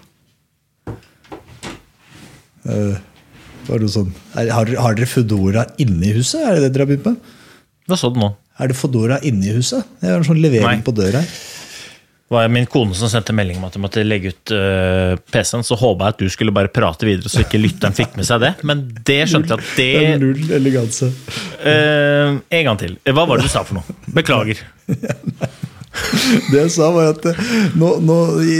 Uh, 2.66 2.98
det 3.66 3.90
sånn, 3.90 4.12
er, 4.38 4.52
har, 4.54 4.70
har, 4.78 4.98
dere 4.98 5.10
Foodora 5.10 5.66
inne 5.82 6.12
i 6.12 6.14
huset? 6.18 6.42
Er 6.42 6.58
det 6.58 6.68
det 6.68 6.76
dere 6.76 6.86
har 6.86 6.92
begynt 6.94 7.10
med? 7.10 7.34
Hva 7.90 7.98
så 7.98 8.12
du 8.14 8.20
nå? 8.22 8.30
Er 8.62 8.70
det 8.72 8.78
Foodora 8.78 9.18
inne 9.26 9.50
i 9.50 9.56
huset? 9.56 9.88
Det 10.02 10.10
er 10.10 10.20
en 10.20 10.28
sånn 10.28 10.42
levering 10.42 10.82
Nei. 10.82 10.86
på 10.86 10.94
døra 10.96 11.24
her 11.24 11.36
var 12.28 12.48
min 12.50 12.66
kone 12.66 12.96
som 12.98 13.10
sendte 13.10 13.34
melding 13.38 13.60
om 13.60 13.68
at 13.68 13.76
jeg 13.78 13.84
måtte 13.84 14.04
legge 14.06 14.32
ut 14.34 14.54
uh, 14.56 15.14
PC-en. 15.32 15.66
Så 15.66 15.78
håpa 15.78 16.08
jeg 16.08 16.16
at 16.16 16.24
du 16.24 16.34
skulle 16.34 16.54
bare 16.56 16.72
prate 16.74 17.08
videre, 17.08 17.30
så 17.30 17.44
ikke 17.44 17.62
lytteren 17.62 17.96
fikk 17.98 18.18
med 18.18 18.28
seg 18.28 18.42
det. 18.42 18.56
Men 18.66 18.82
det 19.06 19.20
skjønte 19.30 19.54
jeg 19.54 19.62
at 19.62 19.78
det 19.78 19.92
Det 20.02 20.10
er 20.10 20.24
null 20.24 20.58
eleganse. 20.60 21.12
Uh, 21.62 22.42
en 22.50 22.68
gang 22.70 22.82
til. 22.82 22.98
Hva 23.06 23.28
var 23.30 23.40
det 23.40 23.48
du 23.48 23.54
sa 23.54 23.66
for 23.68 23.80
noe? 23.80 24.00
Beklager. 24.18 24.66
Det 26.52 26.58
jeg 26.58 26.72
sa 26.76 26.90
var 26.94 27.14
at 27.14 27.26
eh, 27.30 27.40
nå, 27.80 27.90
nå, 28.04 28.18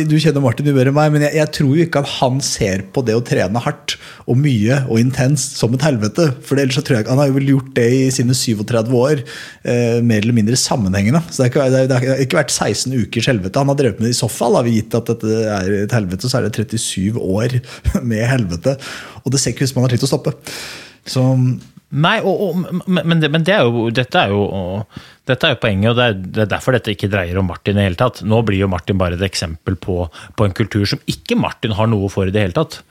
Du 0.10 0.16
kjenner 0.22 0.44
Martin 0.44 0.68
mye 0.68 0.76
bedre 0.76 0.92
enn 0.92 0.98
meg, 0.98 1.12
men 1.14 1.26
jeg, 1.28 1.36
jeg, 1.40 1.52
tror 1.58 1.74
jo 1.76 1.86
ikke 1.86 2.04
at 2.04 2.12
han 2.18 2.40
ser 2.46 2.86
på 2.96 3.04
det 3.06 3.16
å 3.18 3.24
trene 3.26 3.62
hardt 3.64 3.98
og 4.26 4.40
mye 4.42 4.82
og 4.90 5.00
intenst 5.02 5.60
som 5.60 5.76
et 5.76 5.86
helvete. 5.86 6.28
For 6.46 6.60
ellers 6.60 6.80
så 6.80 6.84
tror 6.86 7.00
jeg 7.00 7.10
Han 7.12 7.22
har 7.22 7.30
jo 7.30 7.38
vel 7.38 7.52
gjort 7.54 7.74
det 7.78 7.88
i 7.94 8.02
sine 8.14 8.36
37 8.38 8.96
år, 8.98 9.22
eh, 9.68 10.00
mer 10.06 10.24
eller 10.24 10.38
mindre 10.38 10.60
sammenhengende. 10.60 11.22
Så 11.30 11.44
det, 11.44 11.52
ikke, 11.52 11.68
det, 11.74 12.00
har 12.00 12.24
ikke 12.26 12.42
vært 12.42 12.56
16 12.56 12.96
ukers 13.06 13.30
helvete. 13.32 13.62
Han 13.62 13.72
har 13.74 13.80
drevet 13.82 14.02
med 14.02 14.10
det 14.10 14.16
i 14.16 14.22
så 14.22 14.32
fall. 14.32 14.58
Har 14.60 14.68
vi 14.68 14.80
gitt 14.80 14.98
at 14.98 15.12
dette 15.12 15.46
er 15.60 15.72
et 15.84 15.96
helvete, 15.96 16.32
så 16.32 16.40
er 16.40 16.48
det 16.48 16.66
37 16.66 17.22
år 17.22 17.60
med 18.12 18.26
helvete. 18.32 18.78
Og 19.24 19.34
det 19.34 19.42
ser 19.42 19.56
ikke 19.56 19.68
ut 19.68 19.74
som 19.74 19.82
han 19.82 19.90
har 19.90 19.96
tenkt 19.96 20.10
å 20.10 20.14
stoppe. 20.16 20.36
Så 21.06 21.26
Nei, 21.96 22.18
og, 22.26 22.42
og, 22.42 22.82
men, 22.90 23.20
det, 23.22 23.30
men 23.32 23.44
det 23.46 23.54
er 23.56 23.68
jo, 23.68 23.86
dette, 23.94 24.20
er 24.20 24.34
jo, 24.34 24.42
dette 25.26 25.48
er 25.48 25.56
jo 25.56 25.62
poenget, 25.62 25.90
og 25.92 25.98
det 25.98 26.06
er, 26.06 26.18
det 26.22 26.42
er, 26.44 26.50
derfor 26.52 26.76
dette 26.76 26.94
ikke 26.94 27.10
dreier 27.10 27.40
om 27.42 27.48
Martin 27.50 27.74
i 27.76 27.82
det 27.82 27.88
hele 27.88 28.00
tatt. 28.00 28.22
Nå 28.28 28.42
blir 28.46 28.62
jo 28.62 28.72
Martin 28.72 29.00
bare 29.00 29.18
et 29.18 29.26
eksempel 29.26 29.78
på, 29.82 30.04
på, 30.38 30.46
en 30.46 30.54
kultur 30.58 30.86
som 30.90 31.02
ikke 31.10 31.38
Martin 31.40 31.74
har 31.78 31.90
noe 31.90 32.12
for 32.14 32.30
i 32.30 32.34
det 32.36 32.44
hele 32.44 32.58
tatt. 32.58 32.82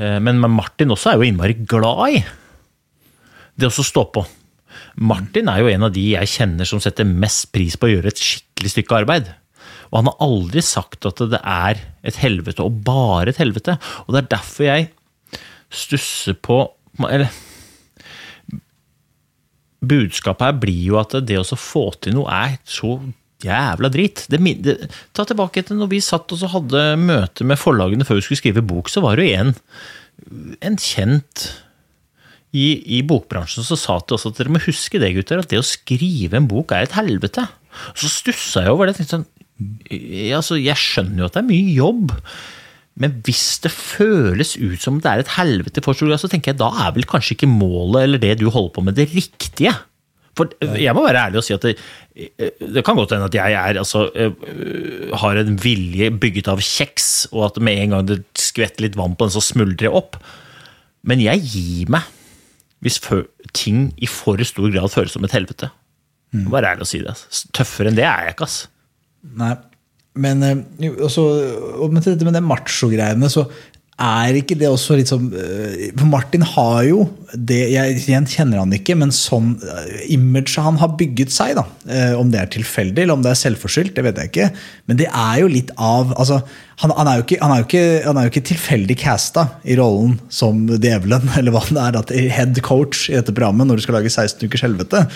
Eh, 0.00 0.16
men, 0.24 0.40
men 0.40 0.54
Martin 0.56 0.94
også 0.94 1.12
er 1.12 1.20
jo 1.20 1.28
innmari 1.28 1.58
glad 1.60 2.16
i 2.16 2.22
det 3.60 3.68
å 3.68 3.84
stå 3.84 4.06
på. 4.14 4.24
Martin 5.04 5.48
er 5.52 5.60
jo 5.60 5.70
en 5.72 5.86
av 5.88 5.92
de 5.92 6.06
jeg 6.14 6.32
kjenner 6.32 6.68
som 6.68 6.80
setter 6.82 7.08
mest 7.08 7.50
pris 7.52 7.76
på 7.76 7.88
å 7.88 7.94
gjøre 7.94 8.12
et 8.12 8.24
skikkelig 8.24 8.72
stykke 8.72 8.98
arbeid. 9.02 9.30
Og 9.92 10.00
han 10.00 10.08
har 10.08 10.24
aldri 10.24 10.64
sagt 10.64 11.04
at 11.08 11.20
det 11.28 11.40
er 11.44 11.80
et 12.08 12.18
helvete, 12.22 12.64
og 12.64 12.80
bare 12.86 13.32
et 13.32 13.40
helvete. 13.40 13.76
Og 14.06 14.14
det 14.14 14.22
er 14.22 14.34
derfor 14.38 14.68
jeg 14.70 14.92
stusser 15.72 16.36
på 16.40 16.64
Eller 17.08 17.32
budskapet 19.82 20.46
her 20.46 20.60
blir 20.62 20.84
jo 20.92 21.00
at 21.00 21.16
det 21.26 21.40
å 21.40 21.58
få 21.58 21.88
til 22.02 22.16
noe 22.16 22.30
er 22.30 22.56
så 22.68 22.96
jævla 23.42 23.90
drit. 23.92 24.24
Det, 24.30 24.38
det, 24.62 24.76
ta 25.16 25.26
tilbake 25.26 25.64
til 25.66 25.80
når 25.80 25.90
vi 25.90 26.00
satt 26.04 26.32
og 26.34 26.46
hadde 26.54 26.84
møte 27.00 27.46
med 27.48 27.60
forlagene 27.60 28.06
før 28.06 28.20
vi 28.20 28.26
skulle 28.28 28.42
skrive 28.42 28.64
bok, 28.66 28.92
så 28.92 29.02
var 29.04 29.18
det 29.18 29.26
jo 29.26 29.42
en, 29.42 29.52
en 30.62 30.78
kjent 30.78 31.48
i, 32.52 32.66
i, 32.98 33.02
bokbransjen 33.08 33.64
som 33.64 33.80
sa 33.80 33.98
til 34.04 34.18
oss 34.18 34.28
at 34.28 34.38
dere 34.38 34.52
må 34.52 34.60
huske 34.62 35.00
det, 35.00 35.14
gutter, 35.16 35.40
at 35.40 35.50
det 35.50 35.60
å 35.60 35.66
skrive 35.66 36.38
en 36.38 36.48
bok 36.50 36.74
er 36.76 36.86
et 36.86 36.96
helvete. 36.98 37.46
Så 37.96 38.10
stussa 38.12 38.66
jeg 38.66 38.74
over 38.74 38.88
det. 38.88 38.98
tenkte 38.98 39.22
Sånn, 39.22 39.28
altså, 40.36 40.58
jeg 40.60 40.76
skjønner 40.78 41.22
jo 41.22 41.30
at 41.30 41.38
det 41.38 41.42
er 41.42 41.48
mye 41.48 41.72
jobb. 41.78 42.12
Men 43.00 43.14
hvis 43.24 43.56
det 43.64 43.72
føles 43.72 44.56
ut 44.60 44.82
som 44.82 44.98
det 45.00 45.08
er 45.08 45.22
et 45.22 45.34
helvete 45.38 45.80
for 45.84 45.96
stor 45.96 46.12
så 46.20 46.28
tenker 46.28 46.52
jeg 46.52 46.60
da 46.60 46.68
er 46.84 46.92
vel 46.96 47.08
kanskje 47.08 47.36
ikke 47.38 47.48
målet 47.48 48.04
eller 48.04 48.20
det 48.20 48.36
du 48.42 48.50
holder 48.50 48.74
på 48.74 48.84
med, 48.84 48.98
det 48.98 49.08
riktige. 49.14 49.72
For 50.36 50.52
jeg 50.80 50.94
må 50.96 51.04
være 51.04 51.26
ærlig 51.28 51.40
og 51.42 51.44
si 51.44 51.54
at 51.56 51.64
det, 51.64 51.74
det 52.60 52.84
kan 52.84 52.96
godt 52.96 53.12
hende 53.12 53.28
at 53.28 53.36
jeg 53.36 53.56
er, 53.56 53.80
altså, 53.80 54.06
øh, 54.16 55.12
har 55.20 55.40
en 55.40 55.58
vilje 55.60 56.08
bygget 56.22 56.48
av 56.48 56.62
kjeks, 56.64 57.26
og 57.32 57.50
at 57.50 57.60
med 57.64 57.80
en 57.80 57.96
gang 57.96 58.08
det 58.08 58.22
skvetter 58.40 58.86
litt 58.86 58.96
vann 58.96 59.16
på 59.16 59.28
den, 59.28 59.34
så 59.34 59.44
smuldrer 59.44 59.90
jeg 59.90 59.96
opp. 59.96 60.16
Men 61.04 61.20
jeg 61.20 61.44
gir 61.44 61.92
meg 61.92 62.08
hvis 62.82 62.98
ting 63.54 63.92
i 64.02 64.08
for 64.10 64.40
stor 64.42 64.72
grad 64.74 64.90
føles 64.90 65.12
som 65.14 65.24
et 65.26 65.34
helvete. 65.36 65.68
Bare 66.50 66.72
ærlig 66.72 66.86
og 66.86 66.90
si 66.90 67.02
det. 67.04 67.14
Tøffere 67.54 67.92
enn 67.92 67.98
det 67.98 68.06
er 68.08 68.26
jeg 68.26 68.34
ikke, 68.34 68.48
ass. 68.48 68.56
Nei. 69.38 69.54
Men, 70.14 70.42
eh, 70.44 70.58
men 70.78 72.02
til 72.02 72.18
det, 72.18 72.26
med 72.26 72.36
de 72.36 72.44
macho-greiene, 72.44 73.30
så 73.32 73.46
er 74.02 74.36
ikke 74.38 74.56
det 74.58 74.68
også 74.70 74.96
litt 74.98 75.10
sånn 75.10 75.28
eh, 75.38 76.02
Martin 76.08 76.44
har 76.54 76.82
jo 76.88 77.04
det 77.32 77.58
Jeg 77.72 78.00
igjen 78.02 78.26
kjenner 78.28 78.60
han 78.60 78.74
ikke, 78.76 78.96
men 78.98 79.12
sånn 79.14 79.54
eh, 79.62 80.02
imaget 80.16 80.58
han 80.64 80.80
har 80.80 80.96
bygget 80.98 81.32
seg, 81.32 81.54
da, 81.56 81.64
om 82.18 82.32
det 82.32 82.40
er 82.40 82.50
tilfeldig 82.52 83.04
eller 83.04 83.16
om 83.16 83.22
det 83.24 83.30
er 83.32 83.40
selvforskyldt, 83.40 83.94
det 83.96 84.04
vet 84.04 84.18
jeg 84.20 84.30
ikke. 84.32 84.48
Men 84.90 84.98
det 85.00 85.08
er 85.08 85.36
jo 85.40 85.50
litt 85.52 85.70
av 85.78 86.12
altså, 86.16 86.40
han, 86.82 86.92
han, 86.98 87.08
er 87.08 87.22
ikke, 87.22 87.38
han, 87.40 87.54
er 87.54 87.64
ikke, 87.64 87.84
han 88.04 88.18
er 88.18 88.26
jo 88.26 88.32
ikke 88.34 88.44
tilfeldig 88.50 88.98
casta 89.00 89.46
i 89.62 89.78
rollen 89.78 90.18
som 90.32 90.64
djevelen, 90.72 91.30
eller 91.38 91.54
hva 91.54 91.64
det 91.70 91.84
er, 91.86 92.00
at 92.02 92.12
head 92.36 92.60
coach 92.66 93.06
i 93.08 93.16
dette 93.18 93.34
programmet 93.34 93.70
når 93.70 93.80
du 93.80 93.86
skal 93.86 94.00
lage 94.00 94.12
16 94.12 94.42
ukers 94.44 94.66
helvete. 94.66 95.06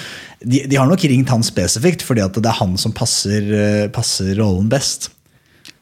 De, 0.45 0.63
de 0.69 0.79
har 0.79 0.89
nok 0.89 1.05
ringt 1.11 1.33
han 1.33 1.45
spesifikt 1.47 2.07
fordi 2.07 2.25
det 2.39 2.47
er 2.47 2.61
han 2.63 2.79
som 2.81 2.95
passer, 2.97 3.53
passer 3.95 4.37
rollen 4.39 4.71
best. 4.73 5.11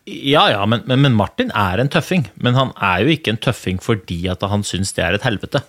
Ja, 0.04 0.48
ja, 0.52 0.64
men, 0.68 0.82
men, 0.84 1.00
men, 1.00 1.14
Martin 1.16 1.52
er 1.56 1.80
en 1.80 1.88
tøffing. 1.92 2.26
Men 2.36 2.58
han 2.58 2.74
er 2.76 3.04
jo 3.04 3.14
ikke 3.14 3.32
en 3.32 3.40
tøffing 3.40 3.80
fordi 3.82 4.24
at 4.32 4.44
han 4.50 4.66
syns 4.66 4.92
det 4.96 5.04
er 5.06 5.16
et 5.16 5.24
helvete. 5.24 5.64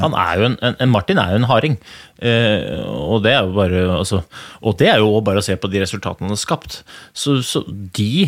Han 0.00 0.14
er 0.18 0.40
jo 0.40 0.46
en, 0.48 0.56
en, 0.72 0.90
Martin 0.90 1.20
er 1.22 1.32
jo 1.32 1.40
en 1.40 1.48
harding. 1.48 1.76
Eh, 2.18 2.82
og, 2.82 3.22
det 3.24 3.34
er 3.34 3.46
jo 3.46 3.54
bare, 3.56 3.82
altså, 4.00 4.22
og 4.60 4.76
det 4.80 4.90
er 4.90 5.00
jo 5.02 5.20
bare 5.24 5.40
å 5.42 5.46
se 5.46 5.56
på 5.60 5.70
de 5.70 5.84
resultatene 5.84 6.28
han 6.28 6.34
har 6.34 6.40
skapt. 6.40 6.80
Så, 7.16 7.38
så 7.46 7.62
de 7.68 8.26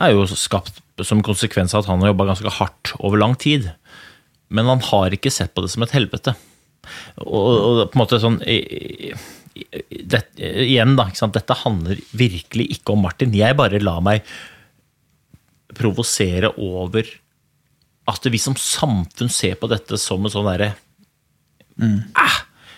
er 0.00 0.14
jo 0.14 0.26
skapt 0.32 0.80
som 1.04 1.22
konsekvens 1.24 1.74
av 1.74 1.84
at 1.84 1.90
han 1.90 2.02
har 2.02 2.14
jobba 2.14 2.30
ganske 2.32 2.54
hardt 2.58 2.94
over 2.98 3.20
lang 3.20 3.36
tid. 3.38 3.68
Men 4.48 4.70
han 4.70 4.82
har 4.90 5.14
ikke 5.14 5.32
sett 5.34 5.54
på 5.54 5.64
det 5.64 5.72
som 5.74 5.84
et 5.84 5.94
helvete. 5.94 6.34
Og, 7.20 7.36
og 7.36 7.82
på 7.90 7.98
en 7.98 8.02
måte 8.02 8.22
sånn 8.22 8.40
det, 9.56 10.22
igjen, 10.38 10.96
da. 10.98 11.08
Dette 11.34 11.58
handler 11.62 12.00
virkelig 12.16 12.68
ikke 12.78 12.94
om 12.94 13.04
Martin. 13.06 13.34
Jeg 13.36 13.56
bare 13.58 13.82
lar 13.82 14.02
meg 14.04 14.26
provosere 15.76 16.52
over 16.62 17.08
at 18.06 18.28
vi 18.30 18.40
som 18.40 18.56
samfunn 18.58 19.32
ser 19.32 19.56
på 19.60 19.68
dette 19.70 19.98
som 19.98 20.22
en 20.22 20.32
sånn 20.32 20.46
derre 20.46 20.70
mm. 21.74 22.14
ah, 22.14 22.36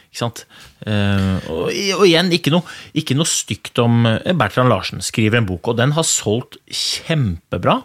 ikke 0.08 0.23
sant? 0.23 0.44
Uh, 0.82 1.37
og, 1.52 1.64
og, 1.68 2.04
igjen, 2.06 2.32
ikke 2.32 2.52
noe, 2.54 2.64
ikke 2.97 3.16
noe 3.18 3.28
stygt 3.28 3.78
om 3.82 4.06
eh, 4.08 4.32
Bertrand 4.38 4.73
Larsen 4.73 5.04
skriver 5.04 5.40
en 5.40 5.49
bok, 5.49 5.68
og 5.68 5.78
den 5.78 5.92
har 5.97 6.06
solgt 6.06 6.56
kjempebra. 6.64 7.76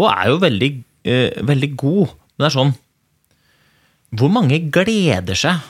Og 0.00 0.06
er 0.08 0.30
jo 0.32 0.38
veldig, 0.42 0.70
uh, 1.10 1.40
veldig 1.50 1.70
god. 1.78 2.14
Men 2.14 2.44
det 2.44 2.48
er 2.48 2.54
sånn 2.54 2.72
Hvor 4.18 4.30
mange 4.32 4.60
gleder 4.72 5.36
seg 5.36 5.66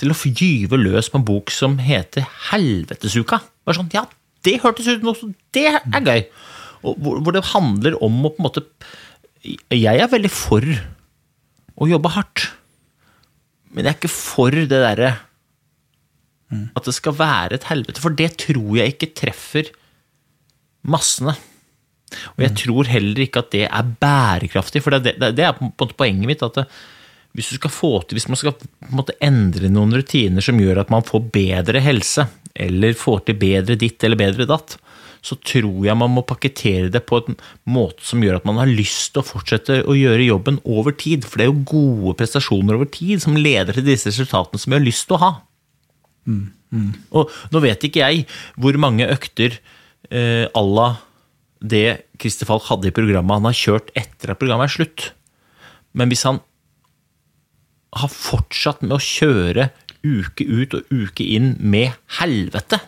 til 0.00 0.12
å 0.12 0.16
gyve 0.16 0.78
løs 0.80 1.10
på 1.12 1.20
en 1.20 1.26
bok 1.28 1.52
som 1.52 1.76
heter 1.82 2.26
Helvetesuka. 2.50 3.40
Bare 3.66 3.78
sånn, 3.78 3.90
ja, 3.94 4.06
det 4.46 4.60
hørtes 4.62 4.88
ut 4.88 5.04
som 5.18 5.34
Det 5.52 5.66
er 5.68 6.06
gøy. 6.06 6.22
Og 6.80 6.96
hvor, 6.96 7.20
hvor 7.20 7.36
det 7.36 7.44
handler 7.52 7.98
om 8.00 8.22
å 8.24 8.32
på 8.32 8.40
en 8.40 8.46
måte 8.46 8.64
Jeg 9.44 10.00
er 10.00 10.08
veldig 10.08 10.30
for 10.32 10.64
å 11.80 11.88
jobbe 11.88 12.12
hardt. 12.16 12.46
Men 13.70 13.84
jeg 13.84 13.92
er 13.92 13.98
ikke 13.98 14.12
for 14.12 14.56
det 14.56 14.68
derre 14.70 15.12
At 16.50 16.88
det 16.88 16.96
skal 16.96 17.14
være 17.18 17.60
et 17.60 17.68
helvete. 17.68 18.02
For 18.02 18.16
det 18.16 18.32
tror 18.42 18.80
jeg 18.80 18.96
ikke 18.96 19.12
treffer 19.20 19.70
massene. 20.80 21.36
Og 22.34 22.40
jeg 22.42 22.56
tror 22.58 22.88
heller 22.90 23.20
ikke 23.22 23.44
at 23.44 23.52
det 23.52 23.66
er 23.68 23.92
bærekraftig. 24.00 24.82
For 24.82 24.96
det, 24.96 25.14
det, 25.20 25.34
det 25.38 25.44
er 25.46 25.54
på 25.54 25.68
en 25.68 25.74
måte 25.76 25.98
poenget 25.98 26.26
mitt. 26.26 26.42
at 26.42 26.56
det, 26.58 26.64
hvis, 27.36 27.52
få 27.70 27.92
hvis 28.10 28.28
man 28.28 28.38
skal 28.38 28.56
på 28.58 28.66
en 28.90 29.10
endre 29.22 29.70
noen 29.70 29.94
rutiner 29.94 30.44
som 30.44 30.58
gjør 30.60 30.82
at 30.82 30.92
man 30.92 31.06
får 31.06 31.28
bedre 31.34 31.82
helse, 31.84 32.26
eller 32.54 32.96
får 32.98 33.26
til 33.26 33.38
bedre 33.38 33.76
ditt 33.78 34.02
eller 34.04 34.18
bedre 34.18 34.48
datt, 34.50 34.76
så 35.20 35.36
tror 35.36 35.84
jeg 35.84 35.98
man 36.00 36.12
må 36.14 36.24
pakkettere 36.26 36.88
det 36.92 37.02
på 37.08 37.20
en 37.20 37.36
måte 37.68 38.04
som 38.06 38.22
gjør 38.24 38.38
at 38.38 38.46
man 38.48 38.58
har 38.60 38.70
lyst 38.70 39.12
til 39.12 39.22
å 39.22 39.28
fortsette 39.28 39.82
å 39.84 39.96
gjøre 39.96 40.26
jobben 40.26 40.58
over 40.64 40.96
tid. 40.96 41.26
For 41.28 41.38
det 41.38 41.46
er 41.46 41.52
jo 41.52 41.68
gode 41.68 42.16
prestasjoner 42.22 42.78
over 42.78 42.88
tid 42.90 43.22
som 43.22 43.36
leder 43.36 43.76
til 43.76 43.86
disse 43.86 44.08
resultatene 44.08 44.62
som 44.62 44.72
vi 44.72 44.78
har 44.78 44.86
lyst 44.86 45.06
til 45.10 45.18
å 45.18 45.22
ha. 45.26 45.30
Og 47.20 47.36
nå 47.52 47.62
vet 47.64 47.84
ikke 47.86 48.02
jeg 48.02 48.26
hvor 48.60 48.80
mange 48.80 49.08
økter 49.12 49.58
eh, 50.08 50.46
à 50.48 50.64
la 50.64 50.90
det 51.60 52.06
Christer 52.20 52.48
Falk 52.48 52.64
hadde 52.70 52.88
i 52.88 52.94
programmet 52.96 53.36
han 53.36 53.50
har 53.50 53.56
kjørt 53.56 53.90
etter 53.98 54.32
at 54.32 54.40
programmet 54.40 54.70
er 54.70 54.76
slutt. 54.78 55.10
Men 55.92 56.08
hvis 56.08 56.24
han 56.24 56.40
har 58.04 58.12
fortsatt 58.14 58.82
med 58.86 58.96
å 58.96 59.02
kjøre 59.02 59.70
uke 60.00 60.46
ut 60.48 60.78
og 60.78 60.88
uke 60.94 61.26
inn 61.36 61.54
med 61.60 61.92
helvete, 62.20 62.78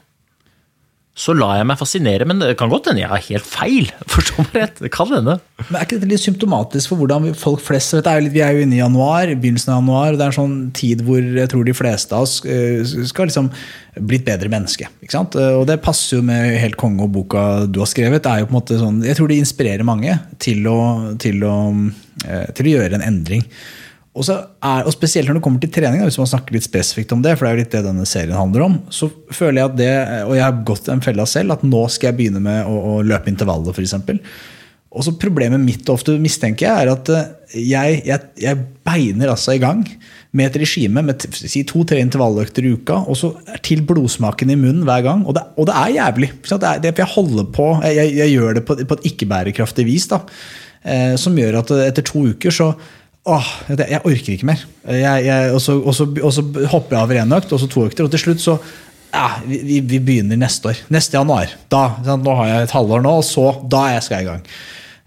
så 1.12 1.34
lar 1.36 1.58
jeg 1.58 1.66
meg 1.68 1.76
fascinere. 1.76 2.24
Men 2.24 2.38
det 2.40 2.54
kan 2.56 2.70
godt 2.72 2.86
hende 2.88 3.02
jeg 3.02 3.10
har 3.10 3.20
helt 3.26 3.44
feil. 3.44 3.90
Forstå 4.14 4.46
meg 4.46 4.54
rett. 4.56 4.78
Det 4.80 4.88
kan 4.94 5.10
hende. 5.12 5.34
Men 5.66 5.76
Er 5.76 5.84
ikke 5.84 5.98
dette 5.98 6.08
litt 6.08 6.22
symptomatisk 6.22 6.88
for 6.88 7.02
hvordan 7.02 7.34
folk 7.36 7.60
flest 7.60 7.92
vet, 7.98 8.08
litt, 8.24 8.32
Vi 8.32 8.40
er 8.40 8.56
jo 8.56 8.62
inne 8.64 8.78
i 8.78 8.80
januar, 8.80 9.28
begynnelsen 9.34 9.74
av 9.74 9.82
januar. 9.82 10.14
og 10.14 10.16
Det 10.22 10.24
er 10.24 10.32
en 10.32 10.38
sånn 10.38 10.56
tid 10.78 11.04
hvor 11.04 11.20
jeg 11.20 11.52
tror 11.52 11.68
de 11.68 11.76
fleste 11.76 12.16
av 12.16 12.24
oss 12.24 12.38
eh, 12.48 12.80
skal 13.10 13.28
liksom 13.28 13.52
bli 14.08 14.22
bedre 14.24 14.48
menneske. 14.56 14.88
ikke 15.04 15.18
sant? 15.18 15.36
Eh, 15.36 15.52
Og 15.60 15.66
det 15.68 15.82
passer 15.84 16.16
jo 16.16 16.24
med 16.24 16.56
helt 16.62 16.80
konge 16.80 17.04
og 17.04 17.12
boka 17.12 17.44
du 17.68 17.82
har 17.84 17.92
skrevet. 17.92 18.24
det 18.24 18.32
er 18.32 18.40
jo 18.40 18.48
på 18.48 18.56
en 18.56 18.60
måte 18.62 18.80
sånn, 18.80 19.04
Jeg 19.04 19.20
tror 19.20 19.28
det 19.28 19.40
inspirerer 19.44 19.84
mange 19.84 20.16
til 20.40 20.64
å, 20.72 20.80
til 21.20 21.44
å, 21.44 21.56
eh, 22.24 22.48
til 22.56 22.72
å 22.72 22.76
gjøre 22.78 22.96
en 23.02 23.08
endring. 23.12 23.44
Og, 24.12 24.28
er, 24.28 24.82
og 24.84 24.92
spesielt 24.92 25.30
når 25.30 25.38
det 25.38 25.44
kommer 25.46 25.60
til 25.62 25.70
trening, 25.72 26.02
da, 26.02 26.06
hvis 26.08 26.20
man 26.20 26.28
snakker 26.28 26.52
litt 26.52 26.66
spesifikt 26.66 27.14
om 27.16 27.22
det, 27.24 27.32
for 27.38 27.46
det 27.46 27.50
er 27.50 27.56
jo 27.56 27.62
litt 27.62 27.72
det 27.72 27.84
denne 27.86 28.08
serien 28.08 28.36
handler 28.36 28.66
om, 28.66 28.74
så 28.92 29.08
føler 29.32 29.62
jeg 29.62 29.70
at 29.70 29.78
det, 29.78 29.92
og 30.26 30.34
jeg 30.36 30.44
har 30.44 30.64
gått 30.68 30.90
en 30.92 31.04
fella 31.04 31.24
selv, 31.28 31.54
at 31.56 31.64
nå 31.64 31.86
skal 31.92 32.10
jeg 32.10 32.18
begynne 32.18 32.42
med 32.44 32.68
å, 32.68 32.74
å 32.90 32.98
løpe 33.06 33.32
intervaller, 33.32 33.72
f.eks. 33.72 33.96
Og 34.92 35.06
så 35.06 35.14
Problemet 35.16 35.62
mitt 35.62 35.88
ofte 35.88 36.18
mistenker 36.20 36.66
jeg 36.66 36.84
er 36.84 36.90
at 36.92 37.10
eh, 37.12 37.28
jeg, 37.56 38.02
jeg, 38.04 38.28
jeg 38.42 38.60
beiner 38.84 39.32
altså 39.32 39.54
i 39.56 39.62
gang 39.62 39.80
med 40.36 40.50
et 40.50 40.58
regime 40.60 41.00
med 41.04 41.24
si 41.32 41.62
to-tre 41.68 42.00
intervalløkter 42.04 42.66
i 42.68 42.74
uka, 42.76 42.98
og 43.08 43.16
så 43.16 43.32
til 43.64 43.80
blodsmaken 43.88 44.52
i 44.52 44.58
munnen 44.60 44.84
hver 44.88 45.04
gang. 45.04 45.24
Og 45.24 45.36
det, 45.36 45.46
og 45.56 45.68
det 45.68 45.76
er 45.80 45.96
jævlig. 45.96 46.30
Det 46.44 46.58
er, 46.58 46.82
det, 46.84 46.92
jeg 47.00 47.14
holder 47.14 47.48
på, 47.56 47.68
jeg, 47.88 48.12
jeg 48.20 48.34
gjør 48.34 48.58
det 48.58 48.64
på, 48.68 48.76
på 48.76 48.98
et 48.98 49.08
ikke-bærekraftig 49.12 49.88
vis, 49.88 50.08
da, 50.12 50.20
eh, 50.84 51.14
som 51.20 51.40
gjør 51.40 51.62
at 51.62 51.72
etter 51.88 52.12
to 52.12 52.26
uker 52.32 52.60
så 52.60 52.74
Åh, 53.22 53.50
jeg, 53.70 54.00
orker 54.02 54.32
ikke 54.34 54.48
mer. 54.48 54.62
Jeg, 54.88 55.26
jeg, 55.28 55.50
og, 55.54 55.60
så, 55.62 55.76
og, 55.78 55.94
så, 55.94 56.08
og 56.10 56.32
så 56.34 56.42
hopper 56.72 56.96
jeg 56.96 57.04
over 57.04 57.20
én 57.22 57.36
økt, 57.36 57.52
og 57.54 57.60
så 57.62 57.68
to 57.70 57.84
økter, 57.86 58.08
og 58.08 58.10
til 58.10 58.24
slutt 58.24 58.42
så 58.42 58.56
ja, 59.12 59.28
vi, 59.46 59.78
vi, 59.84 60.00
begynner 60.00 60.40
neste 60.40 60.72
år. 60.72 60.82
Neste 60.92 61.18
januar. 61.20 61.52
Da, 61.70 61.84
sant, 62.02 62.24
nå 62.26 62.34
har 62.40 62.48
jeg 62.48 62.66
et 62.66 62.74
halvår 62.74 63.04
nå, 63.04 63.14
og 63.20 63.26
så 63.28 63.46
da 63.70 63.84
skal 64.02 64.18
jeg 64.18 64.26
i 64.26 64.30
gang. 64.30 64.44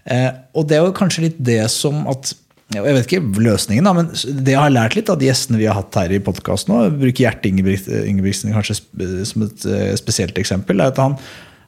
Eh, 0.06 0.28
og 0.56 0.68
det 0.70 0.78
er 0.78 0.86
jo 0.86 0.96
kanskje 0.96 1.26
litt 1.26 1.40
det 1.42 1.64
som 1.74 2.04
at 2.12 2.36
Jeg 2.74 2.82
vet 2.82 3.04
ikke 3.06 3.42
løsningen, 3.44 3.86
da, 3.86 3.92
men 3.94 4.08
det 4.10 4.50
jeg 4.50 4.58
har 4.58 4.72
lært 4.74 4.96
litt 4.98 5.10
av 5.12 5.20
de 5.20 5.28
gjestene 5.28 5.60
vi 5.60 5.68
har 5.70 5.76
hatt 5.78 5.94
her 6.00 6.10
i 6.10 6.18
podkasten 6.18 6.96
bruker 6.98 7.22
Gjert 7.22 7.46
Ingebrigtsen 7.46 8.50
kanskje 8.50 8.80
som 9.28 9.44
et 9.46 9.66
eh, 9.70 9.92
spesielt 10.00 10.40
eksempel, 10.40 10.82
er 10.82 10.90
at 10.90 10.98
han, 10.98 11.14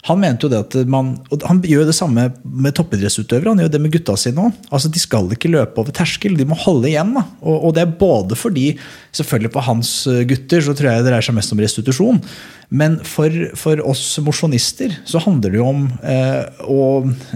han 0.09 0.21
mente 0.23 0.47
jo 0.47 0.51
det 0.53 0.61
at 0.62 0.77
man 0.88 1.11
og 1.29 1.42
Han 1.49 1.61
gjør 1.66 1.88
det 1.88 1.97
samme 1.97 2.29
med 2.44 2.77
toppidrettsutøvere. 2.77 3.53
Han 3.53 3.62
gjør 3.62 3.73
det 3.75 3.81
med 3.85 3.92
gutta 3.92 4.16
sine 4.21 4.49
òg. 4.49 4.61
Altså, 4.73 4.90
de 4.92 5.03
skal 5.03 5.29
ikke 5.35 5.51
løpe 5.53 5.83
over 5.83 5.94
terskel, 5.94 6.37
de 6.38 6.47
må 6.49 6.57
holde 6.59 6.88
igjen. 6.90 7.12
Da. 7.16 7.25
Og, 7.42 7.68
og 7.68 7.75
det 7.77 7.85
er 7.85 7.99
både 8.01 8.38
fordi 8.38 8.71
selvfølgelig 9.18 9.53
For 9.55 9.66
hans 9.66 9.90
eh, 10.11 10.25
gutter 10.29 10.64
så 10.64 10.75
tror 10.77 10.90
jeg 10.90 11.03
det 11.03 11.11
dreier 11.11 11.25
seg 11.25 11.37
mest 11.37 11.53
om 11.55 11.61
restitusjon. 11.62 12.23
Men 12.68 12.99
for, 13.07 13.33
for 13.59 13.81
oss 13.88 14.05
mosjonister 14.25 14.97
så 15.09 15.23
handler 15.25 15.55
det 15.55 15.61
jo 15.61 15.68
om 15.71 15.87
eh, 16.05 16.44
å, 16.68 16.83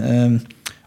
eh, 0.01 0.37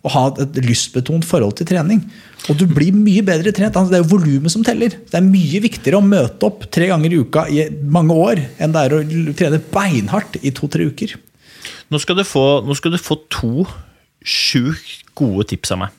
å 0.06 0.14
ha 0.14 0.24
et 0.42 0.60
lystbetont 0.64 1.26
forhold 1.26 1.58
til 1.58 1.68
trening. 1.70 2.02
Og 2.46 2.58
du 2.60 2.66
blir 2.70 2.94
mye 2.94 3.24
bedre 3.26 3.52
trent. 3.54 3.74
Altså, 3.74 3.92
det 3.92 4.00
er 4.00 4.04
jo 4.04 4.14
volumet 4.14 4.54
som 4.54 4.64
teller. 4.66 4.94
Det 4.94 5.18
er 5.18 5.26
mye 5.26 5.62
viktigere 5.64 5.98
å 5.98 6.06
møte 6.06 6.46
opp 6.48 6.68
tre 6.72 6.90
ganger 6.92 7.12
i 7.14 7.22
uka 7.22 7.46
i 7.50 7.66
mange 7.82 8.14
år 8.14 8.42
enn 8.62 8.74
det 8.74 8.84
er 8.86 8.96
å 8.96 9.04
trene 9.38 9.62
beinhardt 9.72 10.38
i 10.42 10.54
to-tre 10.54 10.86
uker. 10.90 11.16
Nå 11.92 12.00
skal 12.02 12.18
du 12.18 12.24
få, 12.26 12.44
skal 12.78 12.94
du 12.94 12.98
få 13.00 13.18
to 13.32 13.66
sjukt 14.26 15.06
gode 15.18 15.46
tips 15.52 15.72
av 15.74 15.84
meg. 15.84 15.98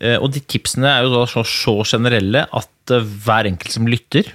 Eh, 0.00 0.16
Og 0.20 0.30
de 0.34 0.40
tipsene 0.40 0.88
er 0.88 1.04
jo 1.04 1.14
da 1.14 1.24
så, 1.28 1.42
så 1.44 1.80
generelle 1.88 2.46
at 2.46 2.94
eh, 2.94 3.08
hver 3.24 3.50
enkelt 3.50 3.74
som 3.74 3.88
lytter, 3.90 4.30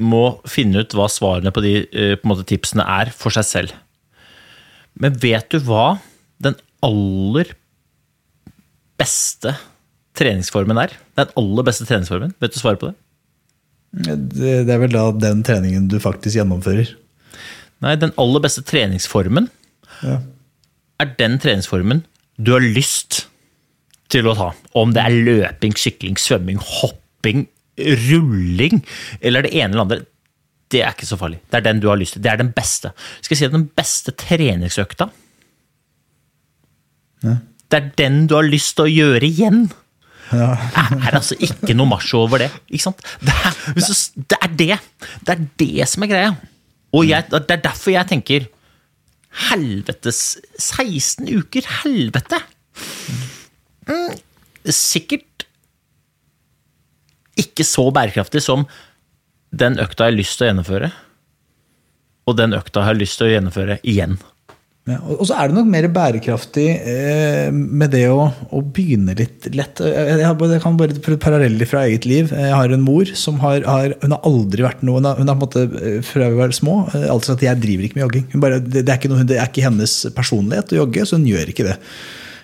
må 0.00 0.38
finne 0.48 0.84
ut 0.84 0.94
hva 0.96 1.08
svarene 1.10 1.50
på 1.52 1.62
de 1.64 1.72
eh, 1.82 2.14
på 2.20 2.30
måte, 2.30 2.46
tipsene 2.48 2.84
er 2.86 3.10
for 3.16 3.34
seg 3.34 3.48
selv. 3.48 3.74
Men 5.00 5.16
vet 5.20 5.50
du 5.52 5.58
hva 5.66 5.98
den 6.42 6.56
aller 6.84 7.52
beste 9.00 9.56
treningsformen 10.16 10.78
er? 10.80 10.94
Den 11.18 11.32
aller 11.40 11.66
beste 11.66 11.86
treningsformen? 11.88 12.34
Vet 12.42 12.54
du 12.54 12.60
svaret 12.60 12.82
på? 12.82 12.92
Det, 13.90 14.16
det 14.68 14.70
er 14.70 14.82
vel 14.84 14.92
da 14.94 15.08
den 15.16 15.42
treningen 15.46 15.88
du 15.90 15.98
faktisk 16.02 16.38
gjennomfører. 16.38 16.92
Nei, 17.80 17.94
den 17.96 18.12
aller 18.20 18.42
beste 18.44 18.62
treningsformen 18.66 19.48
Ja. 20.02 20.18
er 21.00 21.14
den 21.18 21.38
treningsformen 21.40 22.04
du 22.40 22.52
har 22.52 22.60
lyst 22.64 23.26
til 24.10 24.26
å 24.28 24.34
ta. 24.36 24.50
Om 24.74 24.92
det 24.96 25.02
er 25.04 25.16
løping, 25.24 25.74
sykling, 25.76 26.16
svømming, 26.20 26.58
hopping, 26.60 27.46
rulling 27.78 28.82
eller 29.20 29.42
det 29.46 29.52
ene 29.54 29.72
eller 29.74 29.84
andre. 29.86 30.00
Det 30.70 30.82
er 30.84 30.92
ikke 30.94 31.08
så 31.08 31.16
farlig. 31.18 31.40
Det 31.50 31.58
er 31.60 31.66
den 31.66 31.80
du 31.82 31.88
har 31.88 31.96
lyst 32.00 32.14
til. 32.16 32.22
Det 32.22 32.30
er 32.32 32.36
den 32.40 32.52
beste. 32.54 32.92
Skal 33.20 33.34
jeg 33.34 33.38
si 33.40 33.48
at 33.48 33.56
den 33.56 33.68
beste 33.76 34.12
treningsøkta 34.12 35.08
Det 37.70 37.76
er 37.78 37.90
den 37.98 38.26
du 38.26 38.34
har 38.38 38.46
lyst 38.48 38.76
til 38.78 38.86
å 38.88 38.90
gjøre 38.90 39.26
igjen. 39.28 39.64
Det 40.30 40.38
er 41.08 41.16
altså 41.18 41.36
ikke 41.42 41.74
noe 41.76 41.90
macho 41.90 42.22
over 42.24 42.38
det. 42.42 42.48
Ikke 42.70 42.86
sant? 42.86 43.02
Det 43.20 43.34
er, 43.34 43.58
det 44.16 44.38
er 44.40 44.54
det. 44.60 44.78
Det 45.26 45.34
er 45.34 45.44
det 45.60 45.88
som 45.90 46.06
er 46.06 46.10
greia. 46.10 46.32
Og 46.96 47.06
jeg, 47.06 47.28
det 47.30 47.54
er 47.54 47.62
derfor 47.62 47.94
jeg 47.94 48.10
tenker 48.10 48.48
Helvetes 49.50 50.40
16 50.58 51.28
uker, 51.38 51.66
helvete! 51.84 52.40
Mm, 53.86 54.16
sikkert 54.66 55.46
ikke 57.38 57.64
så 57.66 57.86
bærekraftig 57.94 58.42
som 58.42 58.66
den 59.50 59.78
økta 59.82 60.06
jeg 60.06 60.14
har 60.14 60.18
lyst 60.18 60.38
til 60.38 60.46
å 60.46 60.50
gjennomføre. 60.50 60.90
Og 62.26 62.36
den 62.38 62.54
økta 62.58 62.82
jeg 62.82 62.90
har 62.90 62.98
lyst 62.98 63.18
til 63.20 63.28
å 63.28 63.32
gjennomføre 63.32 63.78
igjen. 63.86 64.18
Og 65.16 65.22
så 65.28 65.36
er 65.36 65.50
det 65.50 65.56
nok 65.56 65.68
mer 65.70 65.86
bærekraftig 65.92 66.66
eh, 66.78 67.48
med 67.52 67.92
det 67.94 68.04
å, 68.12 68.28
å 68.50 68.62
begynne 68.64 69.14
litt 69.18 69.48
lett. 69.54 69.82
Jeg, 69.84 70.60
kan 70.62 70.78
bare 70.78 70.96
prøve 70.98 71.20
paralleller 71.22 71.68
fra 71.68 71.84
eget 71.88 72.08
liv. 72.08 72.32
Jeg 72.34 72.54
har 72.56 72.74
en 72.74 72.84
mor 72.84 73.10
som 73.18 73.40
har, 73.44 73.64
har 73.68 73.96
Hun 74.02 74.14
har 74.16 74.24
aldri 74.28 74.64
vært 74.66 74.84
noe 74.86 75.00
Hun 75.00 75.08
har, 75.08 75.20
på 75.20 75.26
en 75.26 75.42
måte 75.42 75.66
eh, 75.66 76.00
fra 76.06 76.30
vi 76.30 76.40
var 76.40 76.54
små 76.56 76.80
altså 77.00 77.34
at 77.34 77.44
jeg 77.44 77.60
driver 77.62 77.86
ikke 77.86 77.98
med 77.98 78.06
jogging. 78.06 78.26
Bare, 78.42 78.62
det, 78.62 78.84
det, 78.84 78.88
er 78.88 78.98
ikke 79.00 79.12
noe, 79.12 79.26
det 79.26 79.38
er 79.40 79.50
ikke 79.50 79.66
hennes 79.68 79.94
personlighet 80.16 80.74
å 80.74 80.82
jogge, 80.82 81.06
så 81.06 81.18
hun 81.18 81.28
gjør 81.30 81.52
ikke 81.52 81.68
det. 81.70 81.78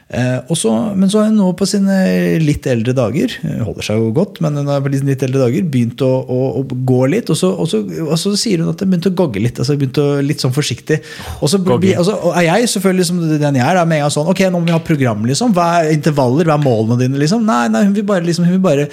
Eh, 0.07 0.38
og 0.47 0.95
men 0.95 1.11
så 1.11 1.19
har 1.19 1.33
hun 1.33 1.40
nå 1.40 1.49
på 1.59 1.66
sine 1.66 1.97
litt 2.38 2.62
eldre 2.71 2.92
dager 2.95 3.33
holder 3.66 3.83
seg 3.88 3.99
jo 3.99 4.12
godt, 4.14 4.38
men 4.45 4.55
hun 4.61 4.69
har 4.71 4.85
på 4.85 4.92
litt 4.92 5.25
eldre 5.27 5.40
dager 5.40 5.66
begynt 5.66 6.05
å, 6.07 6.11
å, 6.23 6.38
å 6.61 6.62
gå 6.62 7.01
litt. 7.11 7.33
Og 7.33 7.38
så, 7.38 7.51
og, 7.51 7.66
så, 7.71 7.81
og 8.05 8.14
så 8.21 8.37
sier 8.38 8.62
hun 8.62 8.71
at 8.71 8.85
hun 8.85 8.92
begynte 8.92 9.11
å 9.11 9.16
gogge 9.19 9.42
litt. 9.42 9.59
altså 9.59 9.75
begynte 9.79 10.05
å, 10.05 10.14
Litt 10.27 10.42
sånn 10.42 10.55
forsiktig. 10.55 11.01
Og 11.40 11.51
så 11.51 11.59
altså, 11.59 12.16
er 12.33 12.47
jeg 12.47 12.71
selvfølgelig 12.77 13.09
som 13.11 13.21
den 13.27 13.59
jeg 13.59 13.66
er, 13.66 13.79
da, 13.79 13.85
med 13.87 14.01
en 14.01 14.07
gang 14.07 14.14
sånn 14.14 14.31
Ok, 14.31 14.45
nå 14.47 14.61
må 14.61 14.71
vi 14.71 14.77
ha 14.77 14.83
program, 14.83 15.27
liksom. 15.29 15.55
Hva 15.57 15.69
er 15.81 15.92
intervaller? 15.97 16.49
Hva 16.49 16.59
er 16.59 16.64
målene 16.64 17.01
dine? 17.03 17.21
liksom? 17.21 17.42
Nei, 17.47 17.66
nei 17.75 17.87
hun 17.88 17.95
vil 17.97 18.07
bare, 18.07 18.25
liksom, 18.27 18.47
hun 18.47 18.59
vil 18.59 18.66
bare 18.66 18.88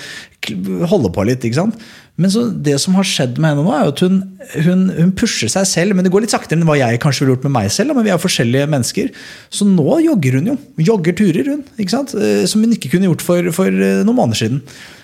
holde 0.89 1.13
på 1.13 1.25
litt. 1.29 1.45
ikke 1.45 1.61
sant? 1.61 1.77
Men 2.21 2.29
det 2.61 2.75
som 2.81 2.93
har 2.93 3.07
skjedd 3.09 3.39
med 3.41 3.53
henne 3.55 3.63
nå, 3.65 3.71
er 3.73 3.89
at 3.89 4.01
hun, 4.05 4.19
hun, 4.61 4.81
hun 4.93 5.13
pusher 5.17 5.49
seg 5.49 5.65
selv. 5.65 5.97
Men 5.97 6.05
det 6.05 6.11
går 6.13 6.25
litt 6.25 6.33
saktere 6.33 6.59
enn 6.59 6.67
hva 6.67 6.77
jeg 6.77 7.01
kanskje 7.01 7.23
ville 7.23 7.33
gjort 7.33 7.47
med 7.47 7.55
meg 7.55 7.71
selv. 7.73 7.95
Men 7.97 8.05
vi 8.05 8.13
er 8.13 8.21
forskjellige 8.21 8.69
mennesker. 8.69 9.13
Så 9.49 9.65
nå 9.65 9.97
jogger 10.05 10.37
hun 10.37 10.51
jo. 10.51 10.57
Jogger 10.91 11.17
turer, 11.17 11.49
hun. 11.55 11.63
ikke 11.73 11.95
sant? 11.95 12.13
Eh, 12.13 12.43
Som 12.49 12.65
hun 12.65 12.75
ikke 12.75 12.91
kunne 12.93 13.09
gjort 13.09 13.25
for, 13.25 13.49
for 13.55 13.71
eh, 13.73 14.03
noen 14.05 14.19
måneder 14.19 14.43
siden. 14.43 14.61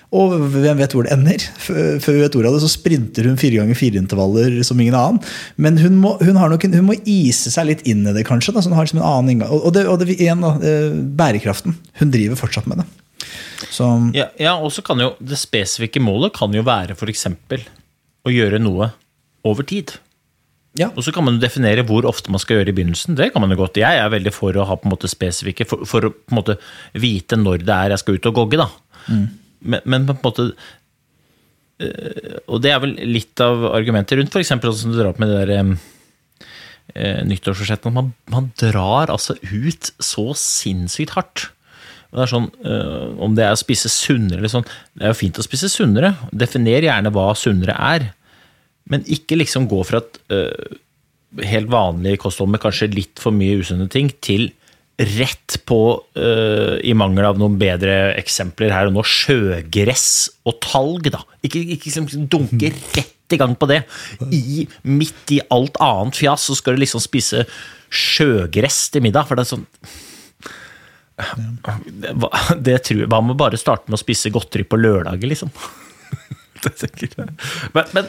Og 0.10 0.34
hvem 0.54 0.80
vet 0.80 0.93
hvor 0.95 1.06
det 1.06 1.13
ender? 1.13 1.43
Før 1.62 2.15
vi 2.15 2.22
vet 2.24 2.38
ordet 2.38 2.50
av 2.50 2.56
det, 2.58 2.62
så 2.63 2.72
sprinter 2.74 3.28
hun 3.30 3.38
fire 3.38 3.60
ganger 3.60 3.78
fire 3.78 4.02
intervaller 4.02 4.56
som 4.65 4.80
ingen 4.82 4.98
annen. 4.98 5.19
Men 5.62 5.78
hun 5.82 6.00
må, 6.02 6.15
hun 6.22 6.38
en, 6.38 6.78
hun 6.80 6.88
må 6.88 6.98
ise 7.06 7.54
seg 7.54 7.69
litt 7.69 7.86
inn 7.89 8.02
i 8.10 8.15
det, 8.15 8.26
kanskje. 8.26 8.56
Da, 8.56 8.63
så 8.65 8.72
hun 8.72 8.78
har 8.78 8.88
liksom 8.88 9.04
en 9.04 9.10
annen 9.10 9.36
inngang. 9.36 9.54
Og, 9.54 9.69
det, 9.76 9.86
og 9.89 10.02
det, 10.02 10.15
igjen, 10.17 10.41
da, 10.45 10.56
eh, 10.65 10.98
bærekraften. 11.17 11.78
Hun 12.02 12.13
driver 12.13 12.41
fortsatt 12.41 12.69
med 12.69 12.82
det. 12.82 12.89
Så 13.67 13.88
Ja, 14.15 14.30
ja 14.39 14.56
og 14.56 14.72
så 14.76 14.84
kan 14.86 15.02
jo 15.04 15.13
det 15.19 15.39
spesifikke 15.39 16.02
målet 16.04 16.36
kan 16.38 16.54
jo 16.56 16.63
være 16.65 16.95
f.eks. 16.95 17.28
å 18.24 18.34
gjøre 18.34 18.62
noe 18.62 18.91
over 19.48 19.67
tid. 19.67 19.95
ja. 20.78 20.89
Og 20.95 21.04
så 21.04 21.12
kan 21.15 21.26
man 21.26 21.38
jo 21.38 21.43
definere 21.43 21.84
hvor 21.88 22.08
ofte 22.08 22.32
man 22.32 22.41
skal 22.41 22.60
gjøre 22.60 22.72
i 22.72 22.78
begynnelsen. 22.78 23.17
Det 23.17 23.32
kan 23.34 23.43
man 23.43 23.52
jo 23.52 23.60
godt. 23.62 23.80
Jeg 23.82 24.00
er 24.00 24.12
veldig 24.13 24.34
for 24.36 24.56
å 24.56 24.67
ha 24.69 24.78
på 24.80 24.88
en 24.88 24.93
måte 24.93 25.12
spesifikke, 25.12 25.67
for, 25.67 25.86
for 25.89 26.08
å 26.08 26.12
på 26.13 26.34
en 26.34 26.39
måte 26.39 26.58
vite 26.93 27.39
når 27.39 27.65
det 27.65 27.76
er 27.76 27.95
jeg 27.95 28.04
skal 28.04 28.19
ut 28.19 28.30
og 28.32 28.41
gogge. 28.41 28.60
da. 28.62 28.69
Men, 29.60 29.82
men 29.84 30.06
på 30.08 30.13
en 30.13 30.22
måte 30.24 30.43
eh, 31.84 32.36
Og 32.48 32.62
det 32.63 32.72
er 32.72 32.84
vel 32.84 32.93
litt 33.10 33.41
av 33.43 33.65
argumentet 33.74 34.19
rundt 34.19 34.36
f.eks. 34.36 34.54
som 34.54 34.93
du 34.93 35.00
drar 35.00 35.12
opp 35.12 35.19
med 35.19 35.32
det 35.34 35.39
der 35.41 35.56
eh, 35.58 35.74
eh, 36.95 37.22
nyttårsforsettet. 37.28 37.91
Man, 37.95 38.13
man 38.32 38.52
drar 38.60 39.12
altså 39.12 39.36
ut 39.41 39.91
så 40.00 40.30
sinnssykt 40.38 41.17
hardt. 41.17 41.50
Det 42.10 42.24
er 42.24 42.32
sånn, 42.32 42.48
eh, 42.65 43.10
Om 43.22 43.36
det 43.38 43.45
er 43.45 43.54
å 43.54 43.60
spise 43.60 43.89
sunnere 43.93 44.41
eller 44.41 44.52
sånn 44.52 44.65
Det 44.65 45.06
er 45.06 45.12
jo 45.13 45.19
fint 45.19 45.38
å 45.38 45.45
spise 45.45 45.69
sunnere. 45.69 46.15
Definer 46.34 46.88
gjerne 46.88 47.12
hva 47.13 47.32
sunnere 47.38 47.76
er. 47.78 48.12
Men 48.89 49.06
ikke 49.06 49.38
liksom 49.38 49.67
gå 49.69 49.84
fra 49.86 50.02
et 50.02 50.17
øh, 50.34 50.80
helt 51.45 51.69
vanlig 51.69 52.17
kosthold 52.24 52.50
med 52.50 52.63
kanskje 52.63 52.89
litt 52.95 53.22
for 53.22 53.36
mye 53.36 53.60
usunne 53.62 53.86
ting, 53.91 54.10
til 54.26 54.50
rett 55.00 55.60
på, 55.69 55.80
øh, 56.19 56.80
i 56.84 56.95
mangel 56.98 57.30
av 57.30 57.38
noen 57.39 57.56
bedre 57.62 58.15
eksempler 58.19 58.74
her 58.74 58.89
og 58.89 58.98
nå, 58.98 59.06
sjøgress 59.06 60.10
og 60.50 60.60
talg. 60.65 61.12
da. 61.13 61.22
Ikke, 61.45 61.62
ikke 61.62 61.88
liksom 61.88 62.28
dunke 62.32 62.74
rett 62.98 63.38
i 63.38 63.39
gang 63.39 63.54
på 63.56 63.69
det. 63.69 63.84
I, 64.34 64.65
midt 64.89 65.36
i 65.38 65.39
alt 65.54 65.78
annet 65.86 66.17
fjas 66.17 66.50
så 66.50 66.58
skal 66.58 66.76
du 66.76 66.84
liksom 66.84 67.04
spise 67.04 67.45
sjøgress 67.93 68.88
til 68.91 69.06
middag. 69.06 69.30
for 69.30 69.38
det 69.38 69.45
er 69.45 69.54
sånn 69.54 69.67
det, 72.55 72.77
tror 72.86 73.03
jeg, 73.03 73.10
Hva 73.12 73.21
med 73.25 73.38
bare 73.39 73.60
starte 73.60 73.91
med 73.91 73.99
å 73.99 74.01
spise 74.01 74.32
godteri 74.34 74.65
på 74.67 74.79
lørdager, 74.79 75.32
liksom? 75.32 75.51
det 76.63 76.73
tenker 76.79 77.10
jeg. 77.10 77.36
Men, 77.75 77.91
men 77.97 78.08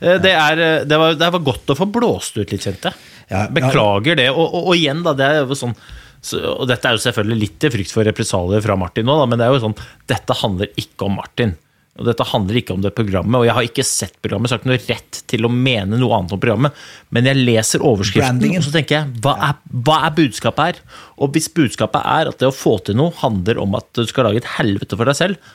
eh, 0.00 0.20
det, 0.22 0.34
er, 0.34 0.62
eh, 0.66 0.76
det, 0.88 1.00
var, 1.00 1.16
det 1.18 1.32
var 1.36 1.46
godt 1.46 1.72
å 1.72 1.78
få 1.78 1.88
blåst 1.90 2.38
ut 2.40 2.46
litt, 2.46 2.60
kjente 2.60 2.92
jeg. 2.92 3.50
Beklager 3.54 4.18
det. 4.18 4.30
Og, 4.34 4.44
og, 4.44 4.70
og 4.70 4.78
igjen, 4.78 5.04
da, 5.06 5.14
det 5.16 5.28
er 5.28 5.42
jo 5.44 5.58
sånn 5.58 5.76
så, 6.20 6.36
og 6.52 6.66
dette 6.68 6.84
er 6.84 6.96
jo 6.96 7.00
selvfølgelig 7.00 7.40
litt 7.40 7.54
til 7.62 7.72
frykt 7.72 7.94
for 7.94 8.04
represalier 8.04 8.60
fra 8.60 8.76
Martin 8.76 9.06
nå, 9.08 9.14
da, 9.16 9.26
men 9.30 9.40
det 9.40 9.46
er 9.46 9.54
jo 9.54 9.62
sånn, 9.62 9.76
dette 10.10 10.36
handler 10.36 10.68
ikke 10.80 11.06
om 11.06 11.14
Martin. 11.16 11.54
Og 11.98 12.06
dette 12.06 12.24
handler 12.30 12.60
ikke 12.60 12.74
om 12.76 12.82
det 12.84 12.92
programmet, 12.94 13.34
og 13.40 13.44
jeg 13.48 13.56
har 13.56 13.66
ikke 13.66 13.84
sett 13.84 14.14
programmet, 14.22 14.48
så 14.48 14.54
jeg 14.54 14.60
har 14.60 14.62
ikke 14.62 14.70
noe 14.70 14.94
rett 14.94 15.18
til 15.32 15.46
å 15.46 15.50
mene 15.52 15.98
noe 15.98 16.16
annet 16.16 16.34
om 16.36 16.40
programmet, 16.40 16.84
men 17.10 17.26
jeg 17.28 17.40
leser 17.40 17.82
overskriften, 17.84 18.38
Brandingen. 18.38 18.62
og 18.62 18.68
så 18.68 18.74
tenker 18.76 18.96
jeg, 18.96 19.20
hva 19.24 19.34
er, 19.48 19.58
hva 19.88 19.96
er 20.06 20.14
budskapet 20.16 20.68
her? 20.68 20.80
Og 21.20 21.34
hvis 21.34 21.50
budskapet 21.52 22.06
er 22.06 22.30
at 22.30 22.40
det 22.40 22.48
å 22.48 22.54
få 22.54 22.76
til 22.86 22.96
noe 23.00 23.12
handler 23.20 23.60
om 23.60 23.74
at 23.76 23.90
du 23.98 24.04
skal 24.08 24.30
lage 24.30 24.44
et 24.44 24.52
helvete 24.54 24.96
for 24.96 25.10
deg 25.10 25.18
selv, 25.18 25.52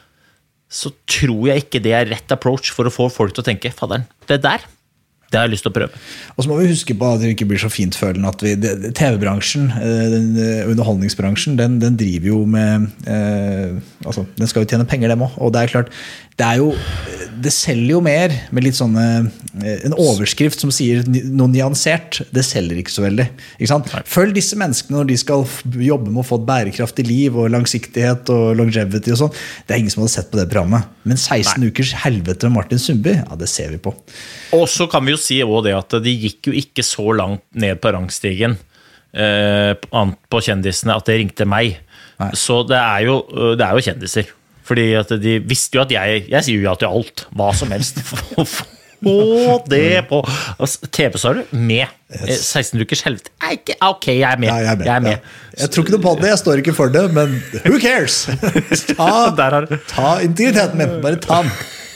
så 0.75 0.91
tror 1.07 1.49
jeg 1.49 1.65
ikke 1.65 1.81
det 1.85 1.95
er 1.95 2.09
rett 2.11 2.35
approach 2.35 2.73
for 2.75 2.89
å 2.89 2.93
få 2.93 3.07
folk 3.13 3.33
til 3.33 3.45
å 3.45 3.47
tenke, 3.47 3.71
fadderen, 3.73 4.05
det 4.29 4.41
der, 4.43 4.65
det 5.35 5.41
har 5.41 5.49
jeg 5.49 5.57
lyst 5.57 5.65
til 5.67 5.73
å 5.73 5.75
prøve. 5.75 6.01
Og 6.35 6.45
så 6.45 6.51
må 6.51 6.57
vi 6.61 6.69
huske 6.71 6.95
på 6.95 7.09
at 7.11 7.19
det 7.21 7.33
ikke 7.35 7.49
blir 7.49 7.59
så 7.59 7.71
fintfølende 7.71 8.31
at 8.31 8.43
vi 8.45 8.53
TV-bransjen, 8.95 9.67
eh, 9.75 10.05
den, 10.13 10.29
eh, 10.39 10.61
underholdningsbransjen, 10.71 11.57
den, 11.59 11.79
den 11.83 11.97
driver 11.99 12.31
jo 12.31 12.43
med 12.47 12.87
eh, 13.11 13.75
altså, 14.05 14.23
Den 14.39 14.47
skal 14.47 14.63
jo 14.63 14.71
tjene 14.71 14.87
penger, 14.87 15.11
dem 15.11 15.25
òg. 15.27 15.35
Og 15.43 15.51
det 15.51 15.65
er 15.65 15.73
klart, 15.73 15.91
det 16.35 16.43
er 16.43 16.59
jo 16.59 16.71
Det 17.43 17.51
selger 17.53 17.93
jo 17.93 18.01
mer 18.03 18.33
med 18.55 18.65
litt 18.65 18.75
sånne 18.77 19.03
eh, 19.63 19.85
En 19.87 19.95
overskrift 19.95 20.59
som 20.59 20.71
sier 20.73 21.03
noe 21.07 21.47
nyansert, 21.51 22.21
det 22.35 22.43
selger 22.47 22.79
ikke 22.79 22.93
så 22.93 23.03
veldig. 23.05 23.25
Ikke 23.57 23.69
sant? 23.69 23.91
Følg 24.09 24.35
disse 24.35 24.57
menneskene 24.59 24.99
når 24.99 25.09
de 25.11 25.17
skal 25.19 25.45
jobbe 25.63 26.11
med 26.11 26.23
å 26.23 26.27
få 26.27 26.39
et 26.41 26.47
bærekraftig 26.47 27.05
liv 27.07 27.35
og 27.39 27.51
langsiktighet 27.53 28.31
og 28.33 28.55
longevity 28.59 29.13
og 29.13 29.21
sånn. 29.23 29.33
Det 29.67 29.75
er 29.75 29.83
ingen 29.83 29.93
som 29.93 30.03
hadde 30.03 30.15
sett 30.15 30.31
på 30.31 30.39
det 30.39 30.47
programmet. 30.51 30.89
Men 31.07 31.19
16 31.19 31.63
ukers 31.69 31.93
helvete 32.03 32.49
med 32.49 32.57
Martin 32.57 32.81
Sundby, 32.81 33.15
ja, 33.19 33.39
det 33.39 33.49
ser 33.51 33.71
vi 33.73 33.79
på. 33.81 33.93
Og 34.57 34.65
så 34.71 34.87
kan 34.91 35.05
vi 35.05 35.15
jo 35.15 35.21
si 35.25 35.41
også 35.43 35.65
det 35.67 35.75
at 35.77 35.97
de 36.05 36.13
gikk 36.25 36.51
jo 36.51 36.55
ikke 36.61 36.85
så 36.85 37.09
langt 37.17 37.43
ned 37.57 37.81
på 37.83 37.91
rangstigen 37.95 38.57
eh, 39.15 39.73
på 39.75 40.43
kjendisene 40.47 40.95
at 40.95 41.09
det 41.09 41.19
ringte 41.21 41.47
meg. 41.49 41.79
Nei. 42.21 42.31
Så 42.37 42.61
det 42.69 42.79
er, 42.79 43.05
jo, 43.09 43.19
det 43.59 43.65
er 43.65 43.75
jo 43.75 43.85
kjendiser. 43.89 44.31
Fordi 44.65 44.85
at 44.97 45.11
de 45.21 45.35
visste 45.45 45.77
jo 45.77 45.83
at 45.83 45.91
jeg 45.93 46.23
Jeg 46.31 46.45
sier 46.47 46.57
jo 46.57 46.69
ja 46.69 46.73
til 46.79 46.89
alt. 46.89 47.27
Hva 47.35 47.51
som 47.53 47.73
helst. 47.75 47.99
Få 49.05 49.59
det 49.69 50.07
på 50.09 50.21
altså, 50.57 50.87
TV, 50.89 51.17
sa 51.21 51.33
du? 51.35 51.43
Med. 51.51 51.91
Yes. 52.25 52.45
16 52.55 52.81
ukers 52.81 53.03
helvete. 53.05 53.29
Ikke- 53.51 53.75
Ok, 53.81 54.07
jeg 54.07 54.31
er 54.31 54.37
med. 54.39 54.47
Ja, 54.47 54.55
jeg 54.55 54.71
er 54.71 54.77
med. 54.77 54.85
Jeg, 54.85 54.95
er 54.95 54.99
med. 54.99 55.11
Ja. 55.11 55.61
Jeg 55.61 55.69
tror 55.71 55.83
ikke 55.83 55.93
noe 55.97 56.01
på 56.01 56.13
det, 56.21 56.29
jeg 56.31 56.39
står 56.41 56.61
ikke 56.63 56.73
for 56.73 56.87
det, 56.89 57.03
men 57.13 57.35
who 57.67 57.79
cares? 57.79 58.25
Ta, 58.95 59.65
ta 59.91 60.19
integriteten 60.25 60.79
min, 60.79 61.01
bare 61.03 61.19
ta 61.21 61.43
den. 61.43 61.51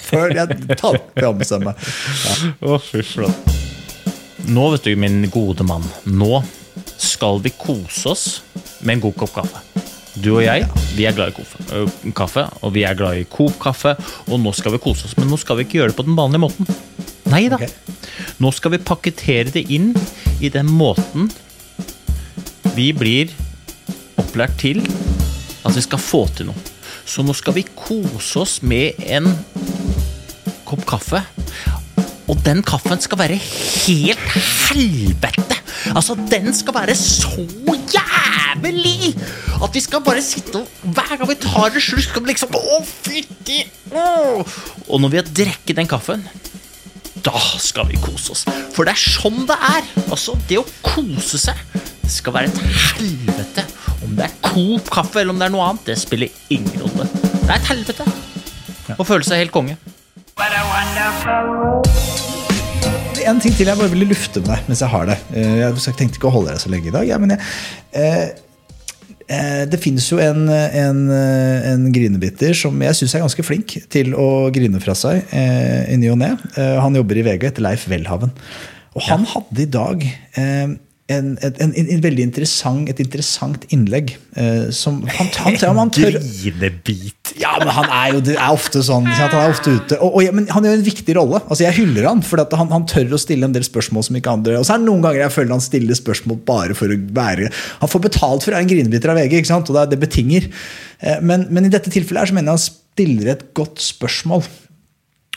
Før 0.09 0.33
jeg 0.35 0.77
tar 0.79 0.99
ombestemme 1.29 1.71
meg. 1.71 1.89
Ja. 2.25 2.51
Oh, 2.65 2.81
fy 2.81 3.03
flate. 3.05 3.57
Nå, 4.49 4.69
vet 4.73 4.87
du, 4.87 4.95
min 4.97 5.21
gode 5.29 5.65
mann, 5.67 5.85
nå 6.09 6.39
skal 6.99 7.41
vi 7.43 7.51
kose 7.53 8.09
oss 8.09 8.23
med 8.81 8.97
en 8.97 9.03
god 9.03 9.17
kopp 9.19 9.35
kaffe. 9.35 9.61
Du 10.19 10.31
og 10.33 10.41
jeg, 10.43 10.65
vi 10.97 11.05
er 11.07 11.13
glad 11.15 11.31
i 11.31 12.11
kaffe, 12.17 12.43
øh, 12.47 12.63
og 12.65 12.73
vi 12.75 12.83
er 12.87 12.97
glad 12.97 13.19
i 13.21 13.27
Coop-kaffe, 13.29 13.93
og 14.27 14.41
nå 14.41 14.51
skal 14.57 14.73
vi 14.73 14.81
kose 14.83 15.05
oss, 15.07 15.15
men 15.19 15.29
nå 15.31 15.37
skal 15.39 15.59
vi 15.59 15.67
ikke 15.67 15.79
gjøre 15.79 15.93
det 15.93 15.99
på 15.99 16.07
den 16.07 16.17
vanlige 16.17 16.43
måten. 16.43 16.71
Nei 17.29 17.45
da. 17.51 17.59
Okay. 17.59 17.69
Nå 18.41 18.51
skal 18.55 18.73
vi 18.73 18.81
pakkettere 18.81 19.53
det 19.53 19.67
inn 19.71 19.93
i 20.41 20.49
den 20.51 20.71
måten 20.71 21.29
vi 22.75 22.89
blir 22.95 23.31
opplært 24.19 24.57
til 24.61 24.81
at 24.81 25.75
vi 25.75 25.83
skal 25.85 26.01
få 26.01 26.25
til 26.35 26.49
noe. 26.49 26.67
Så 27.09 27.23
nå 27.25 27.33
skal 27.37 27.55
vi 27.57 27.65
kose 27.75 28.43
oss 28.43 28.59
med 28.65 28.99
en 29.09 29.29
kopp 30.69 30.85
kaffe. 30.89 31.23
Og 32.29 32.37
den 32.45 32.61
kaffen 32.65 33.01
skal 33.01 33.19
være 33.23 33.37
helt 33.41 34.25
helvete! 34.69 35.57
Altså, 35.95 36.13
den 36.29 36.51
skal 36.53 36.75
være 36.75 36.95
så 36.97 37.45
jævlig 37.89 39.15
at 39.63 39.73
vi 39.73 39.81
skal 39.81 40.03
bare 40.05 40.21
sitte 40.21 40.59
og 40.59 40.67
Hver 40.93 41.15
gang 41.17 41.29
vi 41.29 41.37
tar 41.41 41.71
en 41.71 41.81
slurk, 41.81 42.03
skal 42.05 42.23
vi 42.23 42.31
liksom 42.31 42.53
Å, 42.59 42.79
fytti! 42.85 43.63
å!» 43.91 44.43
Og 44.87 45.01
når 45.01 45.13
vi 45.13 45.19
har 45.21 45.31
drukket 45.41 45.79
den 45.79 45.89
kaffen, 45.89 46.25
da 47.25 47.39
skal 47.59 47.89
vi 47.89 47.99
kose 47.99 48.35
oss. 48.35 48.45
For 48.75 48.87
det 48.87 48.93
er 48.95 49.01
sånn 49.01 49.43
det 49.49 49.57
er. 49.69 49.87
Altså, 50.07 50.37
det 50.49 50.61
å 50.61 50.67
kose 50.85 51.41
seg 51.41 51.57
det 52.03 52.11
skal 52.13 52.33
være 52.35 52.49
et 52.49 52.61
helvete. 52.95 53.65
Om 54.05 54.15
det 54.17 54.29
er 54.29 54.37
Coop 54.45 54.89
kaffe 54.93 55.21
eller 55.21 55.35
om 55.35 55.41
det 55.41 55.49
er 55.49 55.53
noe 55.53 55.67
annet, 55.67 55.89
det 55.91 55.97
spiller 56.01 56.31
ingen 56.53 56.81
rolle. 56.81 57.05
Det 57.11 57.49
er 57.49 57.57
et 57.59 57.71
helvete 57.73 58.07
å 58.97 59.05
føle 59.05 59.25
seg 59.27 59.43
helt 59.43 59.53
konge. 59.53 59.75
En 63.29 63.39
ting 63.43 63.53
til 63.57 63.67
jeg 63.67 63.77
bare 63.77 63.91
ville 63.91 64.07
lufte 64.09 64.41
med 64.41 64.49
deg 64.53 64.69
mens 64.69 64.81
jeg 64.83 64.89
har 64.93 65.09
det. 65.09 65.17
Eh, 65.35 65.57
Jeg 65.59 65.95
tenkte 65.99 66.17
ikke 66.17 66.29
å 66.31 66.35
holde 66.37 66.53
deg 66.53 66.61
så 66.63 66.71
lenge 66.71 66.89
i 66.89 66.93
dag, 66.95 67.05
ja, 67.09 67.17
men 67.21 67.33
jeg, 67.35 67.41
eh, 67.99 68.29
eh, 69.27 69.63
det 69.69 69.79
finnes 69.83 70.07
jo 70.09 70.17
en, 70.23 70.47
en, 70.49 71.01
eh, 71.13 71.67
en 71.73 71.85
grinebitter 71.93 72.55
som 72.57 72.79
jeg 72.81 72.97
syns 72.97 73.15
er 73.19 73.25
ganske 73.25 73.45
flink 73.45 73.75
til 73.91 74.15
å 74.17 74.29
grine 74.55 74.79
fra 74.83 74.95
seg 74.97 75.27
eh, 75.35 75.91
i 75.93 75.99
ny 76.01 76.09
og 76.15 76.21
ne. 76.23 76.31
Eh, 76.55 76.77
han 76.81 76.95
jobber 76.97 77.19
i 77.19 77.25
VG, 77.27 77.49
etter 77.51 77.65
Leif 77.67 77.85
Welhaven. 77.91 78.31
Og 78.97 79.05
han 79.11 79.27
hadde 79.29 79.61
i 79.67 79.69
dag 79.69 80.07
eh, 80.39 80.69
en, 81.09 81.29
en, 81.41 81.71
en, 81.73 82.01
veldig 82.03 82.21
interessant, 82.27 82.89
et 82.91 82.99
interessant 83.01 83.63
innlegg. 83.73 84.11
Eh, 84.37 84.67
som 84.75 84.99
han, 85.09 85.29
han, 85.41 85.55
han, 85.57 85.79
han 85.81 85.91
tør 85.95 86.17
Grinebit. 86.19 87.31
ja, 87.41 87.55
men 87.57 87.71
han 87.73 87.89
er 87.89 88.13
jo 88.13 88.21
er 88.35 88.53
ofte 88.53 88.83
sånn. 88.85 89.07
Han 89.09 89.33
er 89.33 89.49
ofte 89.49 89.73
ute. 89.73 89.97
Og, 90.05 90.19
og, 90.19 90.29
men 90.37 90.45
han 90.53 90.67
gjør 90.67 90.77
en 90.77 90.85
viktig 90.85 91.15
rolle. 91.17 91.41
Altså, 91.47 91.65
Jeg 91.65 91.79
hyller 91.79 92.05
han, 92.11 92.21
for 92.25 92.43
han, 92.43 92.69
han 92.75 92.85
tør 92.89 93.17
å 93.17 93.21
stille 93.21 93.49
en 93.49 93.55
del 93.55 93.65
spørsmål 93.65 94.05
som 94.05 94.19
ikke 94.21 94.35
andre 94.37 94.59
Og 94.61 94.67
så 94.69 94.75
er 94.75 94.83
det 94.83 94.89
noen 94.91 95.03
ganger 95.07 95.23
jeg 95.25 95.35
føler 95.39 95.55
han 95.55 95.65
stiller 95.65 95.97
spørsmål 95.97 96.39
bare 96.47 96.77
for 96.77 96.93
å 96.93 96.99
være 97.17 97.49
Han 97.81 97.91
får 97.91 98.05
betalt 98.05 98.45
for 98.45 98.53
å 98.53 98.57
være 98.59 98.67
en 98.67 98.71
grinebiter 98.71 99.11
av 99.13 99.19
VG, 99.19 99.39
ikke 99.41 99.51
sant? 99.51 99.73
og 99.73 99.79
det, 99.79 99.89
det 99.95 100.01
betinger. 100.05 100.49
Eh, 101.01 101.19
Men, 101.25 101.49
men 101.49 101.65
i 101.65 101.73
dette 101.73 101.91
tilfellet 101.93 102.21
her 102.27 102.31
så 102.33 102.37
mener 102.37 102.53
jeg 102.53 102.59
han 102.59 102.65
stiller 102.69 103.33
et 103.33 103.45
godt 103.57 103.81
spørsmål. 103.81 104.45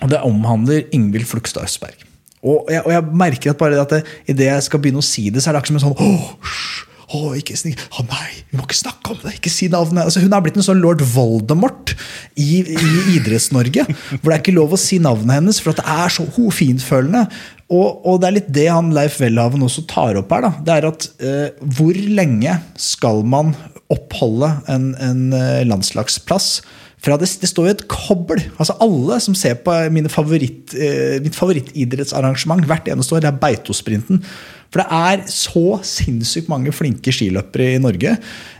Og 0.02 0.10
det 0.10 0.24
omhandler 0.26 0.88
Ingvild 0.92 1.28
Flugstad 1.30 1.64
Østberg. 1.68 2.11
Og 2.42 2.70
jeg, 2.72 2.82
og 2.82 2.90
jeg 2.90 3.18
merker 3.24 3.52
at 3.52 3.60
bare 3.60 3.76
det 3.76 3.84
at 3.84 3.92
det, 3.98 4.16
i 4.26 4.34
det 4.36 4.48
jeg 4.48 4.64
skal 4.66 4.82
begynne 4.82 5.02
å 5.02 5.06
si 5.06 5.28
det, 5.30 5.42
så 5.42 5.50
er 5.50 5.56
det 5.56 5.62
akkurat 5.62 5.74
som 5.74 5.78
en 5.78 5.86
sånn 5.92 6.88
Åh, 7.12 7.34
ikke 7.36 7.58
snik, 7.60 7.80
å 8.00 8.06
nei, 8.08 8.28
vi 8.48 8.56
må 8.56 8.64
ikke 8.64 8.78
snakke 8.78 9.12
om 9.12 9.18
det, 9.20 9.34
ikke 9.36 9.50
si 9.52 9.66
navnet. 9.68 10.06
Altså, 10.06 10.22
hun 10.22 10.32
har 10.32 10.40
blitt 10.44 10.56
en 10.56 10.64
sånn 10.64 10.80
lord 10.80 11.02
Voldemort 11.12 11.92
i, 12.40 12.62
i 12.62 12.92
Idretts-Norge. 13.18 13.84
Hvor 14.14 14.30
det 14.30 14.36
er 14.38 14.40
ikke 14.40 14.54
lov 14.56 14.72
å 14.72 14.80
si 14.80 14.96
navnet 15.02 15.36
hennes, 15.36 15.58
for 15.60 15.76
det 15.76 15.84
er 15.84 16.14
så 16.14 16.24
ho, 16.38 16.46
fintfølende. 16.54 17.26
Og, 17.68 18.00
og 18.08 18.22
det 18.22 18.30
er 18.30 18.36
litt 18.38 18.48
det 18.56 18.66
han 18.70 18.94
Leif 18.96 19.18
Welhaven 19.20 19.66
også 19.66 19.84
tar 19.90 20.16
opp 20.22 20.32
her. 20.32 20.46
Da. 20.46 20.52
Det 20.64 20.78
er 20.78 20.88
at 20.88 21.08
eh, 21.20 21.68
hvor 21.76 22.00
lenge 22.16 22.56
skal 22.80 23.20
man 23.28 23.52
oppholde 23.92 24.54
en, 24.72 24.94
en 24.96 25.26
eh, 25.36 25.66
landslagsplass 25.68 26.62
det, 27.02 27.28
det 27.42 27.48
står 27.50 27.66
jo 27.66 27.74
et 27.74 27.84
kobbel. 27.90 28.40
altså 28.62 28.76
Alle 28.84 29.18
som 29.24 29.34
ser 29.34 29.56
på 29.64 29.74
favoritt, 30.12 30.74
eh, 30.74 31.18
mitt 31.22 31.34
favorittidrettsarrangement 31.34 32.62
hvert 32.68 32.86
eneste 32.86 33.16
år, 33.16 33.24
det 33.24 33.30
er 33.32 33.40
Beitosprinten. 33.42 34.22
For 34.72 34.80
det 34.80 34.86
er 34.88 35.24
så 35.28 35.80
sinnssykt 35.84 36.48
mange 36.48 36.72
flinke 36.72 37.12
skiløpere 37.12 37.74
i 37.74 37.80
Norge 37.82 38.14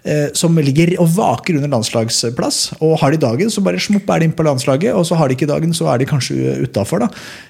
eh, 0.04 0.26
som 0.36 0.58
ligger 0.58 0.92
og 1.00 1.08
vaker 1.14 1.56
under 1.56 1.70
landslagsplass. 1.72 2.82
Og 2.82 2.98
har 3.00 3.14
de 3.14 3.22
dagen, 3.22 3.52
så 3.52 3.64
bare 3.64 3.80
smopp 3.80 4.10
er 4.10 4.20
de 4.20 4.28
inn 4.28 4.34
på 4.36 4.44
landslaget, 4.44 4.92
og 4.92 5.06
så 5.08 5.16
har 5.16 5.30
de 5.30 5.38
ikke 5.38 5.48
dagen, 5.48 5.72
så 5.72 5.88
er 5.92 6.02
de 6.02 6.10
kanskje 6.10 6.58
utafor. 6.66 7.06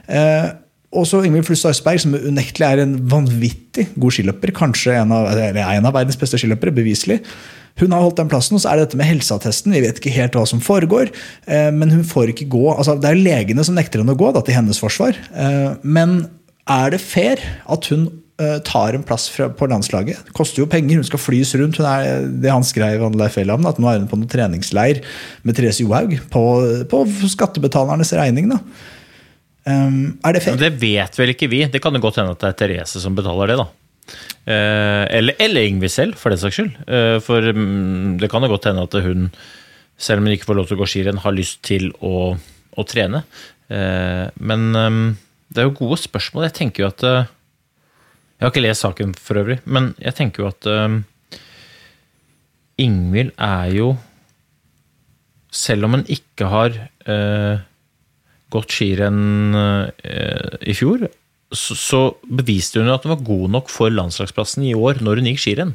Eh, 0.07 0.53
og 0.93 1.09
så 1.09 1.23
Ingvild 1.25 1.49
Flustad 1.49 1.73
Østberg, 1.73 2.03
som 2.05 2.15
unektelig 2.15 2.69
er 2.69 2.85
en 2.85 2.95
vanvittig 3.09 3.89
god 3.97 4.13
skiløper. 4.13 4.53
Kanskje 4.55 4.99
en 5.01 5.17
av, 5.17 5.33
en 5.33 5.89
av 5.89 5.97
verdens 5.97 6.21
beste 6.21 6.39
skiløpere, 6.39 6.75
beviselig. 6.77 7.23
Hun 7.81 7.95
har 7.95 8.05
holdt 8.05 8.21
den 8.21 8.31
plassen, 8.33 8.59
og 8.59 8.65
så 8.65 8.73
er 8.73 8.79
det 8.79 8.89
dette 8.89 9.01
med 9.01 9.09
helseattesten. 9.09 9.73
Vi 9.73 9.85
vet 9.85 10.01
ikke 10.01 10.15
helt 10.15 10.37
hva 10.37 10.45
som 10.49 10.61
foregår, 10.63 11.13
eh, 11.47 11.71
men 11.73 11.95
hun 11.95 12.05
får 12.07 12.35
ikke 12.35 12.51
gå. 12.53 12.67
altså 12.75 12.99
Det 13.01 13.11
er 13.11 13.23
legene 13.23 13.65
som 13.65 13.79
nekter 13.79 14.03
henne 14.03 14.17
å 14.17 14.21
gå, 14.21 14.33
da, 14.35 14.45
til 14.45 14.59
hennes 14.59 14.81
forsvar. 14.83 15.17
Eh, 15.33 15.71
men 15.83 16.27
er 16.71 16.93
det 16.95 17.01
fair 17.03 17.41
at 17.71 17.89
hun 17.91 18.11
Eh, 18.43 18.59
tar 18.65 18.97
en 18.97 19.03
plass 19.05 19.27
på 19.59 19.67
landslaget. 19.69 20.25
Det 20.27 20.35
koster 20.35 20.63
jo 20.63 20.69
penger, 20.71 20.97
hun 20.99 21.07
skal 21.07 21.21
flys 21.21 21.53
rundt. 21.61 21.77
Hun 21.79 21.87
er, 21.87 22.25
det 22.43 22.51
han 22.51 22.65
skrev 22.65 23.05
Elhamn, 23.05 23.69
at 23.69 23.79
nå 23.79 23.91
er 23.91 24.01
hun 24.01 24.09
på 24.09 24.19
noen 24.19 24.31
treningsleir 24.31 25.03
med 25.45 25.59
Therese 25.59 25.85
Johaug. 25.85 26.17
På, 26.33 26.43
på, 26.89 27.03
skattebetalernes 27.29 28.15
regning. 28.19 28.49
da. 28.51 28.59
Um, 29.63 30.19
er 30.25 30.35
det 30.35 30.43
fair? 30.43 30.57
Det 30.59 30.73
vet 30.81 31.19
vel 31.21 31.35
ikke 31.37 31.51
vi. 31.53 31.61
Det 31.71 31.83
kan 31.85 31.95
jo 31.95 32.03
godt 32.03 32.19
hende 32.23 32.35
at 32.35 32.41
det 32.43 32.51
er 32.51 32.59
Therese 32.65 33.05
som 33.05 33.15
betaler 33.15 33.53
det. 33.53 33.61
da. 33.61 33.69
Eh, 34.43 35.05
eller, 35.19 35.37
eller 35.39 35.69
Ingvild 35.69 35.93
selv, 35.95 36.19
for 36.19 36.35
den 36.35 36.41
saks 36.41 36.59
skyld. 36.59 36.73
Eh, 36.91 37.19
for 37.23 37.47
mm, 37.55 38.19
det 38.21 38.31
kan 38.33 38.43
jo 38.43 38.51
godt 38.53 38.69
hende 38.71 38.87
at 38.89 38.97
hun, 39.05 39.29
selv 39.97 40.23
om 40.23 40.27
hun 40.27 40.37
ikke 40.37 40.49
får 40.49 40.59
lov 40.59 40.69
til 40.69 40.79
å 40.79 40.83
gå 40.83 40.89
skirenn, 40.91 41.23
har 41.23 41.37
lyst 41.37 41.63
til 41.67 41.91
å, 42.03 42.33
å 42.35 42.87
trene. 42.89 43.23
Eh, 43.73 44.27
men 44.43 44.67
um, 44.75 45.05
det 45.53 45.63
er 45.63 45.71
jo 45.71 45.79
gode 45.85 46.01
spørsmål. 46.03 46.49
Jeg 46.49 46.59
tenker 46.59 46.85
jo 46.85 46.91
at 46.91 47.07
jeg 47.07 48.47
har 48.49 48.51
ikke 48.51 48.65
lest 48.65 48.83
saken 48.83 49.15
for 49.15 49.39
øvrig, 49.39 49.61
men 49.71 49.93
jeg 50.03 50.19
tenker 50.19 50.43
jo 50.43 50.51
at 50.51 50.67
Ingvild 52.83 53.35
er 53.37 53.69
jo 53.77 53.93
Selv 55.53 55.85
om 55.85 55.93
hun 55.99 56.03
ikke 56.11 56.49
har 56.49 56.79
gått 58.51 58.73
skirenn 58.73 59.53
i 59.53 60.75
fjor, 60.75 61.05
så, 61.57 61.77
så, 61.79 62.03
beviste 62.27 62.81
hun 62.81 62.93
at 62.93 63.07
hun 63.07 63.15
var 63.15 63.25
god 63.27 63.57
nok 63.59 63.73
for 63.73 63.93
landslagsplassen 63.93 64.67
i 64.69 64.75
år 64.77 65.03
når 65.05 65.21
hun 65.21 65.33
gikk 65.33 65.43
skirenn. 65.45 65.75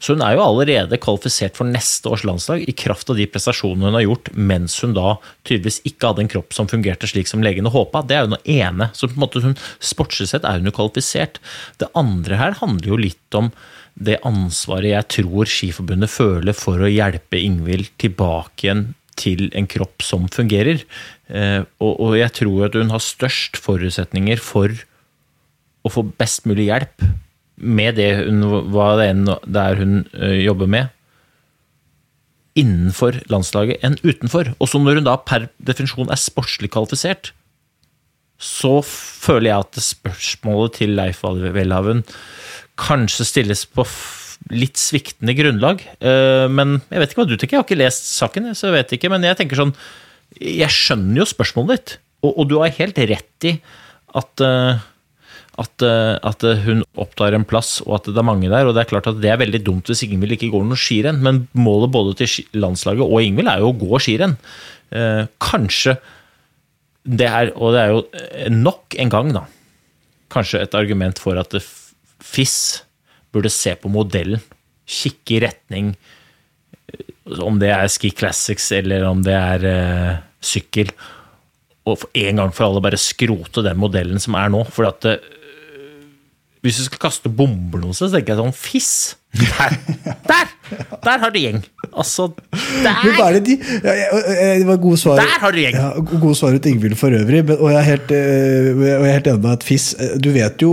Så 0.00 0.14
hun 0.14 0.22
er 0.24 0.32
jo 0.32 0.44
allerede 0.46 0.96
kvalifisert 0.96 1.58
for 1.58 1.68
neste 1.68 2.08
års 2.08 2.22
landslag 2.24 2.62
i 2.64 2.72
kraft 2.72 3.10
av 3.12 3.18
de 3.20 3.26
prestasjonene 3.28 3.90
hun 3.90 3.98
har 3.98 4.06
gjort 4.06 4.30
mens 4.32 4.78
hun 4.80 4.94
da 4.96 5.18
tydeligvis 5.44 5.82
ikke 5.90 6.08
hadde 6.08 6.24
en 6.24 6.30
kropp 6.32 6.56
som 6.56 6.70
fungerte 6.70 7.10
slik 7.10 7.28
som 7.28 7.44
legene 7.44 7.72
håpa. 7.72 8.00
Det 8.08 8.16
er 8.16 8.24
jo 8.24 8.32
noe 8.32 8.54
ene. 8.56 8.88
Så 8.96 9.10
på 9.10 9.18
en 9.18 9.24
måte 9.26 9.44
hun, 9.44 9.58
sportslig 9.76 10.30
sett 10.32 10.48
er 10.48 10.56
hun 10.56 10.70
jo 10.70 10.76
kvalifisert. 10.78 11.36
Det 11.82 11.90
andre 11.98 12.40
her 12.40 12.56
handler 12.62 12.94
jo 12.94 13.00
litt 13.02 13.36
om 13.36 13.52
det 14.00 14.16
ansvaret 14.24 14.94
jeg 14.94 15.08
tror 15.18 15.50
Skiforbundet 15.50 16.12
føler 16.12 16.56
for 16.56 16.80
å 16.80 16.88
hjelpe 16.88 17.36
Ingvild 17.36 17.92
tilbake 18.00 18.64
igjen 18.64 18.86
til 19.20 19.50
en 19.58 19.68
kropp 19.68 20.00
som 20.06 20.28
fungerer. 20.32 20.80
Eh, 21.28 21.60
og 21.84 22.14
jeg 22.16 22.32
tror 22.40 22.70
at 22.70 22.78
hun 22.78 22.94
har 22.94 23.04
størst 23.04 23.60
forutsetninger 23.60 24.40
for 24.40 24.72
å 25.86 25.92
få 25.92 26.04
best 26.20 26.46
mulig 26.48 26.68
hjelp 26.68 27.04
med 27.60 27.98
det 28.00 28.08
hun, 28.22 28.40
hva 28.72 28.94
det 29.00 29.10
enn 29.12 29.26
er 29.30 29.80
hun 29.80 30.00
uh, 30.16 30.36
jobber 30.40 30.70
med, 30.70 30.94
innenfor 32.58 33.20
landslaget 33.30 33.84
enn 33.86 33.98
utenfor. 34.02 34.54
Og 34.58 34.70
så 34.70 34.80
når 34.80 35.00
hun 35.00 35.08
da 35.08 35.18
per 35.22 35.48
definisjon 35.62 36.10
er 36.10 36.20
sportslig 36.20 36.72
kvalifisert, 36.74 37.32
så 38.40 38.78
føler 38.86 39.50
jeg 39.50 39.66
at 39.66 39.82
spørsmålet 39.84 40.78
til 40.80 40.94
Leif 40.96 41.20
Welhaven 41.22 42.02
kanskje 42.80 43.26
stilles 43.28 43.66
på 43.68 43.84
litt 44.56 44.80
sviktende 44.80 45.34
grunnlag. 45.36 45.82
Uh, 46.00 46.48
men 46.48 46.78
jeg 46.88 47.02
vet 47.02 47.12
ikke 47.12 47.22
hva 47.22 47.28
du 47.28 47.36
tenker, 47.36 47.58
jeg 47.58 47.60
har 47.60 47.68
ikke 47.68 47.82
lest 47.82 48.08
saken, 48.16 48.52
så 48.56 48.70
jeg 48.70 48.78
vet 48.78 48.94
ikke. 48.96 49.12
Men 49.12 49.26
jeg 49.28 49.36
tenker 49.40 49.60
sånn 49.60 49.74
Jeg 50.40 50.70
skjønner 50.72 51.20
jo 51.20 51.28
spørsmålet 51.28 51.76
ditt, 51.76 51.92
og, 52.24 52.32
og 52.32 52.48
du 52.48 52.56
har 52.60 52.72
helt 52.78 52.98
rett 53.10 53.48
i 53.50 53.58
at 54.20 54.42
uh, 54.42 54.80
at, 55.60 55.84
eh, 55.84 56.16
at, 56.26 56.44
hun 56.64 56.82
opptar 57.00 57.36
en 57.36 57.44
plass, 57.44 57.78
og 57.84 57.98
at 57.98 58.10
det 58.10 58.20
er 58.20 58.26
mange 58.26 58.48
der. 58.48 58.66
og 58.66 58.74
Det 58.74 58.84
er 58.84 58.92
klart 58.92 59.10
at 59.10 59.20
det 59.20 59.32
er 59.32 59.40
veldig 59.40 59.62
dumt 59.66 59.90
hvis 59.90 60.04
Ingvild 60.06 60.38
ikke 60.38 60.52
går 60.54 60.64
noe 60.66 60.80
skirenn, 60.80 61.20
men 61.24 61.44
målet 61.52 61.92
både 61.92 62.16
til 62.20 62.48
landslaget 62.56 63.04
og 63.04 63.24
Ingvild 63.24 63.50
er 63.52 63.62
jo 63.62 63.72
å 63.72 63.78
gå 63.80 64.00
skirenn. 64.02 64.38
Eh, 64.90 65.24
kanskje 65.42 65.98
det 67.04 67.28
er, 67.28 67.52
og 67.56 67.74
det 67.74 67.82
er 67.82 67.92
jo 67.94 68.00
eh, 68.12 68.48
nok 68.52 68.96
en 69.00 69.12
gang, 69.12 69.34
da, 69.36 69.44
kanskje 70.32 70.62
et 70.64 70.78
argument 70.78 71.20
for 71.20 71.38
at 71.40 71.56
FIS 71.60 72.56
burde 73.34 73.52
se 73.52 73.74
på 73.78 73.90
modellen. 73.92 74.42
Kikke 74.90 75.36
i 75.36 75.44
retning 75.44 75.92
om 77.38 77.60
det 77.60 77.70
er 77.70 77.90
Ski 77.90 78.10
Classics 78.16 78.70
eller 78.74 79.04
om 79.06 79.20
det 79.22 79.36
er 79.36 79.66
eh, 79.68 80.14
sykkel. 80.42 80.90
Og 81.88 82.02
en 82.18 82.42
gang 82.42 82.54
for 82.54 82.66
alle 82.66 82.82
bare 82.84 83.00
skrote 83.00 83.64
den 83.64 83.78
modellen 83.80 84.20
som 84.22 84.36
er 84.38 84.50
nå. 84.52 84.64
For 84.72 84.88
at 84.90 85.06
uh, 85.08 85.16
hvis 86.60 86.80
du 86.80 86.84
skal 86.86 87.00
kaste 87.00 87.32
bomber 87.32 87.80
noe 87.80 87.96
sted, 87.96 88.10
så 88.10 88.18
tenker 88.18 88.34
jeg 88.34 88.42
sånn 88.42 88.56
Fiss! 88.56 88.92
Der! 89.40 89.76
Der! 90.28 90.56
Der 91.06 91.22
har 91.22 91.32
du 91.32 91.38
gjeng! 91.40 91.60
Altså, 91.90 92.28
der! 92.84 93.06
Er 93.24 93.36
det 93.38 93.42
de 93.46 93.54
Det 93.58 94.66
var 94.68 94.76
gode 94.78 94.98
svar. 95.00 95.18
Der 95.18 95.38
har 95.42 95.52
du 95.52 95.58
gjeng! 95.58 95.74
Ja, 95.74 95.88
gode 95.98 96.34
svar 96.38 96.54
ut 96.54 96.66
Ingvild 96.66 96.96
for 97.00 97.14
øvrig. 97.16 97.42
Og 97.56 97.70
jeg 97.72 97.78
er 97.80 97.86
helt, 97.88 98.12
eh, 98.14 98.68
jeg 98.84 98.94
er 98.96 99.14
helt 99.16 99.30
enig 99.32 99.42
med 99.42 99.52
at 99.56 99.66
Fiss 99.66 99.88
eh, 99.98 100.14
Du 100.22 100.30
vet 100.34 100.62
jo 100.62 100.70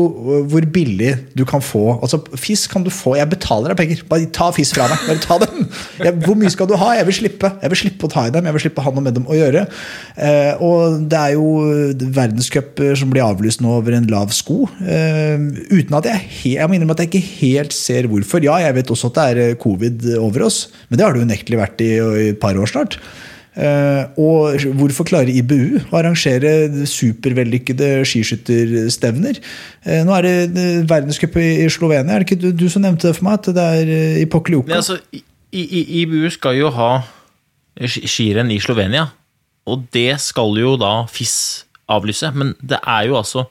hvor 0.51 0.67
billig 0.73 1.13
du 1.37 1.43
kan 1.47 1.63
få 1.63 1.97
Altså, 1.97 2.19
Fiss 2.37 2.67
kan 2.69 2.85
du 2.85 2.91
få 2.93 3.15
Jeg 3.17 3.29
betaler 3.31 3.73
deg 3.73 3.81
penger. 3.81 4.03
Bare 4.09 4.29
ta 4.33 4.51
Fiss 4.55 4.73
fra 4.75 4.89
meg. 4.91 5.05
Bare 5.09 5.23
ta 5.23 5.39
dem! 5.45 5.65
Jeg, 6.03 6.13
hvor 6.25 6.37
mye 6.39 6.53
skal 6.53 6.69
du 6.69 6.75
ha? 6.79 6.91
Jeg 6.99 7.09
vil 7.09 7.19
slippe. 7.21 7.51
Jeg 7.63 7.73
vil 7.73 7.81
slippe 7.83 8.09
å 8.09 8.13
ta 8.13 8.27
i 8.27 8.33
dem. 8.35 8.47
Jeg 8.49 8.57
vil 8.57 8.65
slippe 8.67 8.83
å 8.83 8.87
ha 8.87 8.93
noe 8.95 9.07
med 9.07 9.17
dem 9.17 9.27
å 9.27 9.37
gjøre. 9.37 9.65
Eh, 10.17 10.63
og 10.63 11.07
det 11.09 11.23
er 11.23 11.35
jo 11.37 11.47
verdenscuper 12.19 12.93
som 12.99 13.11
blir 13.13 13.25
avlyst 13.25 13.63
nå 13.63 13.73
over 13.79 13.97
en 13.97 14.09
lav 14.11 14.33
sko. 14.35 14.65
uten 14.77 15.95
at 15.97 16.07
jeg, 16.09 16.21
jeg 16.53 16.67
må 16.69 16.77
innrømme 16.77 16.95
at 16.95 17.03
jeg 17.03 17.11
ikke 17.11 17.35
helt 17.41 17.75
ser 17.75 18.07
hvorfor. 18.11 18.43
Ja, 18.45 18.57
jeg 18.63 18.77
vet 18.77 18.91
også 18.93 19.11
at 19.11 19.17
det 19.17 19.25
er 19.31 19.41
eh, 19.43 19.57
covid 19.87 20.19
over 20.19 20.45
oss, 20.47 20.67
men 20.89 20.97
det 20.97 21.05
har 21.05 21.15
det 21.15 21.25
unektelig 21.25 21.59
vært 21.59 21.81
i, 21.81 21.95
i 21.97 22.29
et 22.33 22.39
par 22.39 22.57
år 22.57 22.69
snart. 22.69 22.99
Uh, 23.57 24.05
og 24.21 24.61
hvorfor 24.77 25.07
klarer 25.09 25.33
IBU 25.33 25.79
å 25.89 25.97
arrangere 25.97 26.85
supervellykkede 26.85 28.03
skiskytterstevner? 28.05 29.39
Uh, 29.81 30.03
nå 30.05 30.13
er 30.19 30.27
det 30.53 30.65
verdenscup 30.89 31.39
i, 31.41 31.65
Slovenia, 31.73 32.13
er 32.13 32.21
det 32.21 32.27
ikke 32.27 32.41
du, 32.43 32.51
du, 32.53 32.67
som 32.69 32.85
nevnte 32.85 33.09
det 33.09 33.17
for 33.17 33.25
meg? 33.25 33.39
At 33.39 33.49
det 33.57 33.65
er 33.81 33.93
i 34.21 34.27
Pokljuka? 34.29 34.77
Altså, 34.77 34.99
IBU 35.51 36.29
skal 36.35 36.59
jo 36.59 36.69
ha 36.75 36.91
skirenn 37.81 38.53
i 38.53 38.59
Slovenia, 38.61 39.07
og 39.65 39.89
det 39.93 40.19
skal 40.21 40.53
jo 40.61 40.75
da 40.77 41.07
FIS 41.09 41.65
avlyse. 41.89 42.29
Men 42.37 42.53
det 42.61 42.77
er 42.83 43.09
jo 43.09 43.17
altså 43.17 43.47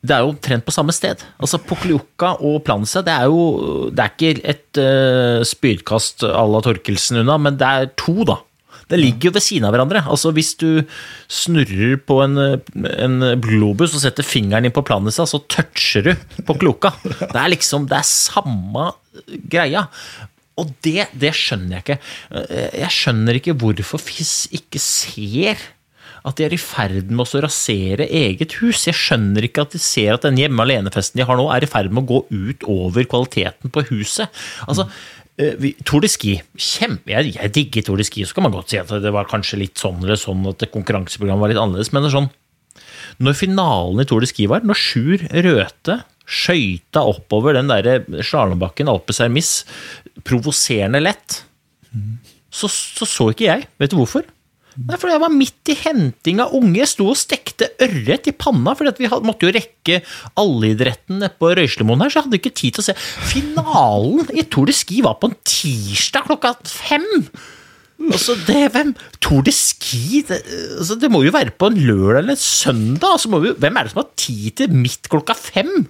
det 0.00 0.14
er 0.16 0.22
jo 0.24 0.30
omtrent 0.32 0.64
på 0.64 0.72
samme 0.72 0.94
sted. 0.96 1.20
Altså 1.42 1.60
Pokljuka 1.60 2.34
og 2.40 2.62
Planse 2.64 3.02
det 3.04 3.12
er 3.12 3.26
jo 3.28 3.88
det 3.92 4.04
er 4.04 4.14
ikke 4.14 4.44
et 4.48 4.80
uh, 4.80 5.40
spydkast 5.44 6.24
à 6.24 6.44
la 6.48 6.62
Torkelsen 6.64 7.20
unna, 7.20 7.36
men 7.36 7.58
det 7.60 7.68
er 7.68 7.90
to, 8.00 8.22
da. 8.28 8.38
Det 8.90 8.98
ligger 8.98 9.28
jo 9.28 9.34
ved 9.36 9.44
siden 9.44 9.68
av 9.68 9.74
hverandre. 9.74 10.02
Altså 10.10 10.32
Hvis 10.34 10.54
du 10.58 10.82
snurrer 11.30 12.00
på 12.02 12.16
en, 12.24 12.40
en 12.90 13.18
globus 13.44 13.94
og 13.94 14.02
setter 14.02 14.26
fingeren 14.26 14.66
inn 14.66 14.74
på 14.74 14.82
Planica, 14.86 15.26
så 15.28 15.42
toucher 15.52 16.08
du 16.08 16.42
på 16.48 16.56
kloka. 16.58 16.94
Det 17.04 17.36
er 17.36 17.52
liksom 17.52 17.86
det 17.90 18.00
er 18.00 18.08
samme 18.08 18.88
greia. 19.52 19.84
Og 20.58 20.72
det, 20.84 21.06
det 21.16 21.30
skjønner 21.36 21.78
jeg 21.78 21.84
ikke. 21.84 21.98
Jeg 22.82 22.96
skjønner 22.96 23.38
ikke 23.38 23.54
hvorfor 23.60 24.02
FIS 24.02 24.34
ikke 24.58 24.82
ser 24.82 25.62
at 26.26 26.36
de 26.36 26.46
er 26.46 26.54
i 26.54 26.60
ferd 26.60 27.12
med 27.12 27.24
å 27.24 27.42
rasere 27.44 28.06
eget 28.06 28.58
hus. 28.60 28.84
Jeg 28.88 28.98
skjønner 28.98 29.46
ikke 29.46 29.64
at 29.64 29.76
de 29.76 29.80
ser 29.82 30.14
at 30.14 30.26
den 30.26 30.38
hjemme 30.40 30.64
alene-festen 30.66 31.20
de 31.20 31.26
har 31.28 31.38
nå, 31.38 31.46
er 31.52 31.64
i 31.64 31.70
ferd 31.70 31.92
med 31.94 32.04
å 32.04 32.10
gå 32.10 32.20
ut 32.28 32.66
over 32.68 33.08
kvaliteten 33.08 33.72
på 33.72 33.84
huset. 33.92 34.28
Altså, 34.66 34.88
mm. 34.88 35.08
Tour 35.88 36.04
de 36.04 36.10
Ski, 36.12 36.34
kjempe, 36.60 37.08
jeg, 37.14 37.32
jeg 37.38 37.54
digger 37.56 37.86
Tour 37.86 38.00
de 38.00 38.04
Ski. 38.04 38.26
Så 38.28 38.36
kan 38.36 38.44
man 38.44 38.54
godt 38.54 38.72
si 38.72 38.80
at 38.80 38.92
det 39.02 39.14
var 39.14 39.30
kanskje 39.30 39.62
litt 39.62 39.80
sånn 39.80 40.02
eller 40.04 40.20
sånn 40.20 40.44
at 40.50 40.66
konkurranseprogrammet 40.74 41.46
var 41.46 41.54
litt 41.54 41.62
annerledes. 41.62 41.92
Men 41.94 42.04
det 42.04 42.10
er 42.10 42.18
sånn, 42.18 42.30
når 43.24 43.38
finalen 43.38 44.02
i 44.02 44.08
Tour 44.08 44.24
de 44.24 44.28
Ski 44.28 44.48
var, 44.50 44.66
når 44.66 44.80
Sjur 44.80 45.24
Røthe 45.46 46.02
skøyta 46.30 47.02
oppover 47.10 47.56
den 47.56 47.70
der 47.72 48.04
slalåmbakken 48.22 48.90
Alpe 48.92 49.16
Sermis 49.16 49.64
provoserende 50.26 51.00
lett, 51.02 51.40
mm. 51.90 52.20
så, 52.52 52.68
så 52.70 53.08
så 53.08 53.30
ikke 53.32 53.48
jeg. 53.48 53.66
Vet 53.80 53.94
du 53.94 53.98
hvorfor? 53.98 54.28
Nei, 54.78 54.96
for 55.00 55.10
jeg 55.10 55.20
var 55.22 55.32
midt 55.34 55.72
i 55.72 55.76
henting 55.80 56.40
av 56.42 56.54
unge. 56.56 56.78
Jeg 56.78 56.90
sto 56.92 57.08
og 57.10 57.18
stekte 57.18 57.70
ørret 57.82 58.28
i 58.30 58.34
panna, 58.36 58.74
for 58.78 58.88
vi 59.00 59.10
måtte 59.26 59.48
jo 59.48 59.54
rekke 59.56 60.00
allidretten 60.40 61.24
på 61.40 61.54
Røyslemoen 61.58 62.04
her, 62.04 62.12
så 62.12 62.20
jeg 62.20 62.28
hadde 62.28 62.40
ikke 62.40 62.54
tid 62.62 62.76
til 62.76 62.84
å 62.84 62.88
se. 62.90 62.96
Finalen 63.32 64.30
i 64.36 64.46
Tour 64.46 64.70
de 64.70 64.76
Ski 64.76 65.02
var 65.06 65.18
på 65.20 65.30
en 65.30 65.38
tirsdag 65.42 66.30
klokka 66.30 66.54
fem! 66.68 67.08
Altså, 68.00 68.32
det, 68.46 68.70
hvem? 68.72 68.94
Tour 69.20 69.42
de 69.44 69.52
Ski? 69.52 70.22
Det, 70.24 70.38
altså, 70.78 70.96
det 70.96 71.10
må 71.12 71.20
jo 71.26 71.32
være 71.34 71.52
på 71.60 71.68
en 71.68 71.76
lørdag 71.76 72.22
eller 72.22 72.36
en 72.36 72.40
søndag. 72.40 73.12
Altså, 73.12 73.28
må 73.32 73.42
vi, 73.42 73.52
hvem 73.60 73.76
er 73.76 73.84
det 73.84 73.92
som 73.92 74.00
har 74.00 74.08
tid 74.16 74.56
til 74.56 74.72
midt 74.72 75.10
klokka 75.12 75.36
fem? 75.36 75.84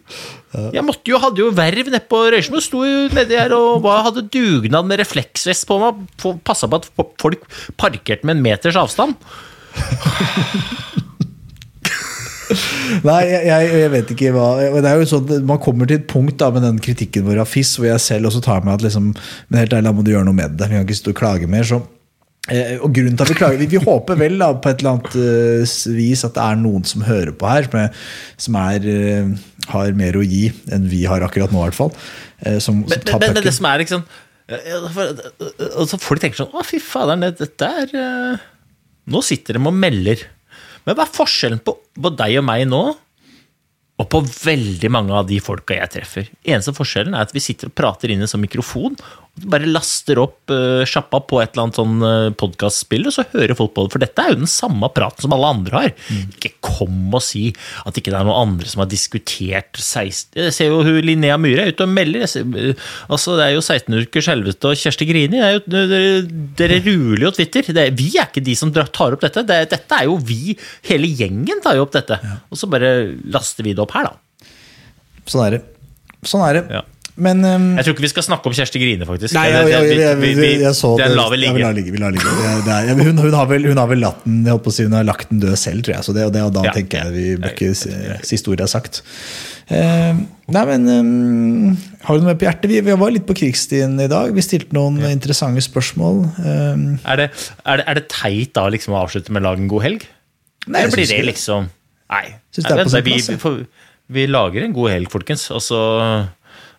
Jeg 0.74 0.82
måtte 0.82 1.12
jo, 1.12 1.20
hadde 1.22 1.44
jo 1.44 1.52
verv 1.54 1.86
nede 1.86 2.02
på 2.10 2.24
Røysen 2.34 2.58
og 2.58 2.64
sto 2.66 2.82
jo 2.82 3.06
nedi 3.14 3.38
her 3.38 3.54
og 3.54 3.84
var, 3.86 4.02
hadde 4.08 4.26
dugnad 4.26 4.88
med 4.90 4.98
refleksvest 5.04 5.68
på 5.70 5.78
meg. 5.82 6.02
Passa 6.46 6.66
på 6.66 6.80
at 6.82 6.90
folk 7.22 7.46
parkerte 7.78 8.26
med 8.26 8.38
en 8.38 8.44
meters 8.48 8.80
avstand. 8.80 9.14
Nei, 13.06 13.20
jeg, 13.30 13.42
jeg, 13.46 13.66
jeg 13.78 13.90
vet 13.92 14.08
ikke 14.16 14.32
hva 14.34 14.46
det 14.58 14.88
er 14.88 14.98
jo 14.98 15.06
sånn, 15.06 15.28
Man 15.46 15.60
kommer 15.62 15.86
til 15.86 16.00
et 16.00 16.08
punkt 16.10 16.34
da 16.42 16.48
med 16.50 16.64
den 16.66 16.80
kritikken 16.82 17.22
vår 17.28 17.44
av 17.44 17.46
FIS, 17.46 17.76
hvor 17.78 17.86
jeg 17.86 18.02
selv 18.02 18.32
også 18.32 18.42
tar 18.42 18.66
meg 18.66 18.80
at 18.80 18.88
liksom, 18.88 19.12
men 19.14 19.60
helt 19.62 19.76
ærlig, 19.76 19.86
da 19.86 19.94
må 19.94 20.02
du 20.02 20.10
gjøre 20.10 20.26
noe 20.26 20.34
med 20.36 20.58
det. 20.58 20.66
Vi 20.66 20.74
kan 20.74 20.88
ikke 20.88 20.98
stå 20.98 21.14
og 21.14 21.20
klage 21.22 21.50
mer. 21.50 21.62
så 21.70 21.78
eh, 22.48 22.76
og 22.80 22.94
grunnen 22.96 23.18
til 23.18 23.26
at 23.26 23.32
Vi 23.32 23.36
klager, 23.38 23.60
vi, 23.60 23.68
vi 23.74 23.82
håper 23.82 24.18
vel 24.20 24.38
da, 24.40 24.52
på 24.56 24.70
et 24.70 24.80
eller 24.80 24.96
annet 24.96 25.16
uh, 25.18 25.76
vis 25.96 26.24
at 26.26 26.34
det 26.38 26.46
er 26.46 26.58
noen 26.62 26.86
som 26.88 27.04
hører 27.06 27.34
på 27.36 27.50
her, 27.50 27.68
som, 27.68 27.78
er, 27.82 28.08
som 28.46 28.58
er, 28.62 28.88
uh, 28.88 29.68
har 29.74 29.94
mer 29.98 30.18
å 30.18 30.24
gi 30.24 30.48
enn 30.72 30.88
vi 30.90 31.04
har 31.10 31.26
akkurat 31.26 31.52
nå, 31.52 31.60
i 31.60 31.68
hvert 31.68 31.78
fall. 31.78 31.94
Uh, 32.44 32.58
som, 32.62 32.82
men, 32.86 33.06
men, 33.12 33.28
men, 33.28 33.44
det 33.44 33.54
som 33.56 33.70
er 33.70 33.84
liksom 33.84 34.08
altså 34.50 35.94
Folk 36.02 36.18
tenker 36.24 36.40
sånn 36.40 36.56
Å, 36.58 36.64
fy 36.66 36.80
faderen, 36.82 37.22
dette 37.38 37.68
er 37.84 37.92
Nå 39.10 39.20
sitter 39.22 39.54
de 39.54 39.62
og 39.62 39.76
melder. 39.76 40.24
Men 40.86 40.96
hva 40.96 41.04
er 41.06 41.14
forskjellen 41.14 41.60
på, 41.62 41.76
på 41.94 42.12
deg 42.18 42.40
og 42.40 42.44
meg 42.48 42.64
nå, 42.66 42.80
og 44.00 44.08
på 44.08 44.20
veldig 44.24 44.90
mange 44.92 45.16
av 45.16 45.28
de 45.28 45.38
folka 45.44 45.76
jeg 45.76 45.92
treffer? 45.96 46.30
Eneste 46.46 46.74
forskjellen 46.76 47.16
er 47.16 47.26
at 47.26 47.34
vi 47.36 47.42
sitter 47.44 47.70
og 47.70 47.76
prater 47.76 48.12
inn 48.12 48.22
i 48.22 48.26
en 48.26 48.30
sånn 48.30 48.44
mikrofon, 48.44 48.96
bare 49.40 49.68
laster 49.70 50.18
opp 50.20 50.52
uh, 50.52 50.82
sjappa 50.88 51.20
på 51.24 51.38
et 51.40 51.54
eller 51.54 51.68
annet 51.68 51.78
sånn 51.78 52.02
uh, 52.04 52.32
podkastspill, 52.36 53.06
og 53.08 53.14
så 53.14 53.24
hører 53.32 53.56
folk 53.56 53.72
på 53.76 53.84
det. 53.86 53.92
For 53.94 54.02
dette 54.02 54.24
er 54.24 54.34
jo 54.34 54.40
den 54.42 54.50
samme 54.50 54.90
praten 54.92 55.24
som 55.24 55.34
alle 55.36 55.52
andre 55.54 55.82
har. 55.84 55.94
Mm. 56.10 56.34
Ikke 56.36 56.52
kom 56.64 57.14
og 57.16 57.24
si 57.24 57.46
at 57.86 57.96
ikke 57.96 58.12
det 58.12 58.18
er 58.18 58.28
noen 58.28 58.50
andre 58.50 58.68
som 58.70 58.82
har 58.84 58.90
diskutert 58.90 59.80
16 59.80 60.36
Jeg 60.36 60.54
ser 60.56 60.70
jo 60.72 60.82
hun 60.84 61.00
Linnea 61.06 61.38
Myhre 61.40 61.64
er 61.64 61.74
ute 61.74 61.86
og 61.86 61.94
melder. 61.94 62.26
Ser, 62.30 62.44
uh, 62.44 62.86
altså, 63.08 63.38
det 63.40 63.48
er 63.48 63.56
jo 63.56 63.64
16 63.64 63.98
ukers 64.04 64.30
helvete 64.32 64.72
og 64.72 64.84
Kjersti 64.84 65.08
Grini. 65.08 65.40
Jo, 65.40 65.64
dere, 65.70 66.02
dere 66.60 66.80
ruler 66.84 67.28
jo 67.28 67.34
Twitter. 67.40 67.72
Er, 67.72 67.94
vi 67.96 68.12
er 68.16 68.28
ikke 68.28 68.44
de 68.44 68.58
som 68.58 68.74
tar 68.76 69.16
opp 69.16 69.24
dette. 69.24 69.46
Det, 69.48 69.60
dette 69.72 70.02
er 70.02 70.10
jo 70.10 70.20
vi, 70.20 70.56
hele 70.90 71.08
gjengen 71.08 71.64
tar 71.64 71.80
jo 71.80 71.88
opp 71.88 71.96
dette. 71.96 72.20
Ja. 72.20 72.40
Og 72.52 72.60
så 72.60 72.68
bare 72.70 72.94
laster 73.32 73.66
vi 73.66 73.76
det 73.76 73.84
opp 73.84 73.96
her, 73.96 74.10
da. 74.10 74.50
Sånn 75.30 75.46
er 75.46 75.58
det. 75.58 75.66
Sånn 76.26 76.44
er 76.44 76.58
det. 76.58 76.66
Ja. 76.80 76.86
Men, 77.16 77.42
um, 77.44 77.66
jeg 77.76 77.86
tror 77.86 77.96
ikke 77.96 78.04
vi 78.04 78.10
skal 78.12 78.24
snakke 78.24 78.48
om 78.48 78.54
Kjersti 78.56 78.80
Grine, 78.80 79.06
faktisk. 79.08 79.34
Nei, 79.36 79.46
jeg, 79.50 79.68
jeg, 79.72 80.16
jeg, 80.22 80.56
jeg 80.62 80.72
så 80.78 80.92
den 81.00 81.16
lar 81.18 81.32
vi 81.32 81.40
ligge. 81.42 81.70
ligge, 81.76 81.92
vi 81.94 82.00
ligge. 82.00 82.34
Det 82.66 82.76
er, 82.76 82.90
hun, 82.94 83.18
hun, 83.18 83.36
har 83.36 83.48
vel, 83.50 83.66
hun, 83.68 83.80
har 83.80 83.90
vel, 83.90 84.02
latt 84.04 84.24
den, 84.26 84.40
jeg 84.46 84.74
si, 84.76 84.86
hun 84.86 84.96
har 84.96 85.06
lagt 85.08 85.32
den 85.32 85.42
død 85.42 85.58
selv, 85.60 85.84
tror 85.86 85.96
jeg. 85.96 86.06
Så 86.06 86.14
det, 86.16 86.26
og, 86.28 86.34
det, 86.36 86.44
og 86.46 86.54
da 86.56 86.66
ja, 86.68 86.74
tenker 86.76 87.04
jeg 87.04 87.16
vi 87.16 87.26
bør 87.42 87.56
ikke 87.56 87.72
siste 88.26 88.54
ordet 88.54 88.68
er 88.68 88.72
sagt. 88.72 89.02
Uh, 89.70 90.22
nei, 90.50 90.62
men 90.66 90.86
um, 90.90 91.74
Har 92.02 92.16
du 92.16 92.24
noe 92.24 92.32
med 92.32 92.40
på 92.40 92.48
hjertet? 92.48 92.66
Vi, 92.72 92.80
vi, 92.82 92.96
var 92.98 93.12
litt 93.14 93.26
på 93.28 93.36
krigsstien 93.38 93.94
i 94.02 94.08
dag. 94.10 94.32
Vi 94.34 94.42
stilte 94.42 94.74
noen 94.74 94.98
ja. 95.02 95.12
interessante 95.14 95.62
spørsmål. 95.66 96.24
Um, 96.40 96.88
er, 97.04 97.26
det, 97.26 97.28
er, 97.62 97.82
det, 97.82 97.84
er, 97.84 98.00
det, 98.00 98.06
teit 98.10 98.56
da 98.58 98.66
liksom 98.72 98.96
å 98.96 99.04
avslutte 99.04 99.34
med 99.34 99.44
å 99.44 99.50
lage 99.50 99.62
en 99.62 99.70
god 99.70 99.86
helg? 99.86 100.08
Nei, 100.66 100.82
Eller 100.82 100.96
blir 100.96 101.08
det 101.08 101.22
liksom 101.28 101.70
Nei. 102.10 102.24
det 102.56 102.64
på 102.66 103.00
vi, 103.06 103.16
vi, 103.22 103.54
vi, 104.10 104.26
lager 104.28 104.66
en 104.66 104.74
god 104.74 104.90
helg, 104.96 105.12
folkens. 105.12 105.46
Og 105.54 105.62
så 105.62 105.80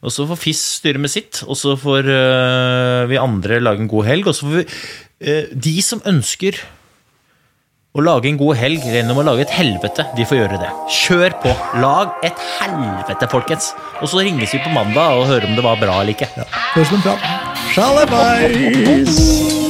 og 0.02 0.14
så 0.14 0.26
får 0.30 0.40
FIS 0.42 0.62
styre 0.82 1.02
med 1.02 1.14
sitt, 1.14 1.44
og 1.46 1.58
så 1.60 1.76
får 1.78 2.08
uh, 2.10 3.10
vi 3.10 3.22
andre 3.22 3.62
lage 3.62 3.84
en 3.84 3.92
god 3.92 4.08
helg. 4.10 4.30
Og 4.32 4.38
så 4.38 4.48
får 4.48 4.62
vi 4.62 4.68
uh, 4.68 5.52
De 5.54 5.76
som 5.86 6.02
ønsker 6.10 6.58
å 7.92 8.04
lage 8.06 8.30
en 8.30 8.40
god 8.40 8.56
helg 8.56 8.86
gjennom 8.88 9.20
å 9.20 9.26
lage 9.28 9.44
et 9.44 9.54
helvete, 9.54 10.06
de 10.16 10.26
får 10.28 10.40
gjøre 10.40 10.62
det. 10.62 10.70
Kjør 10.96 11.36
på! 11.44 11.52
Lag 11.84 12.24
et 12.26 12.46
helvete, 12.62 13.28
folkens! 13.32 13.74
Og 14.00 14.08
så 14.10 14.24
ringes 14.24 14.56
vi 14.56 14.62
på 14.64 14.72
mandag 14.74 15.20
og 15.20 15.28
hører 15.30 15.50
om 15.50 15.58
det 15.60 15.66
var 15.68 15.82
bra 15.82 16.00
eller 16.00 16.16
ikke. 16.16 16.32
Ja. 16.40 16.48
Høres 16.78 16.94
som 16.94 17.02
en 17.02 17.06
plan. 17.10 17.20
Sjalabais! 17.76 19.70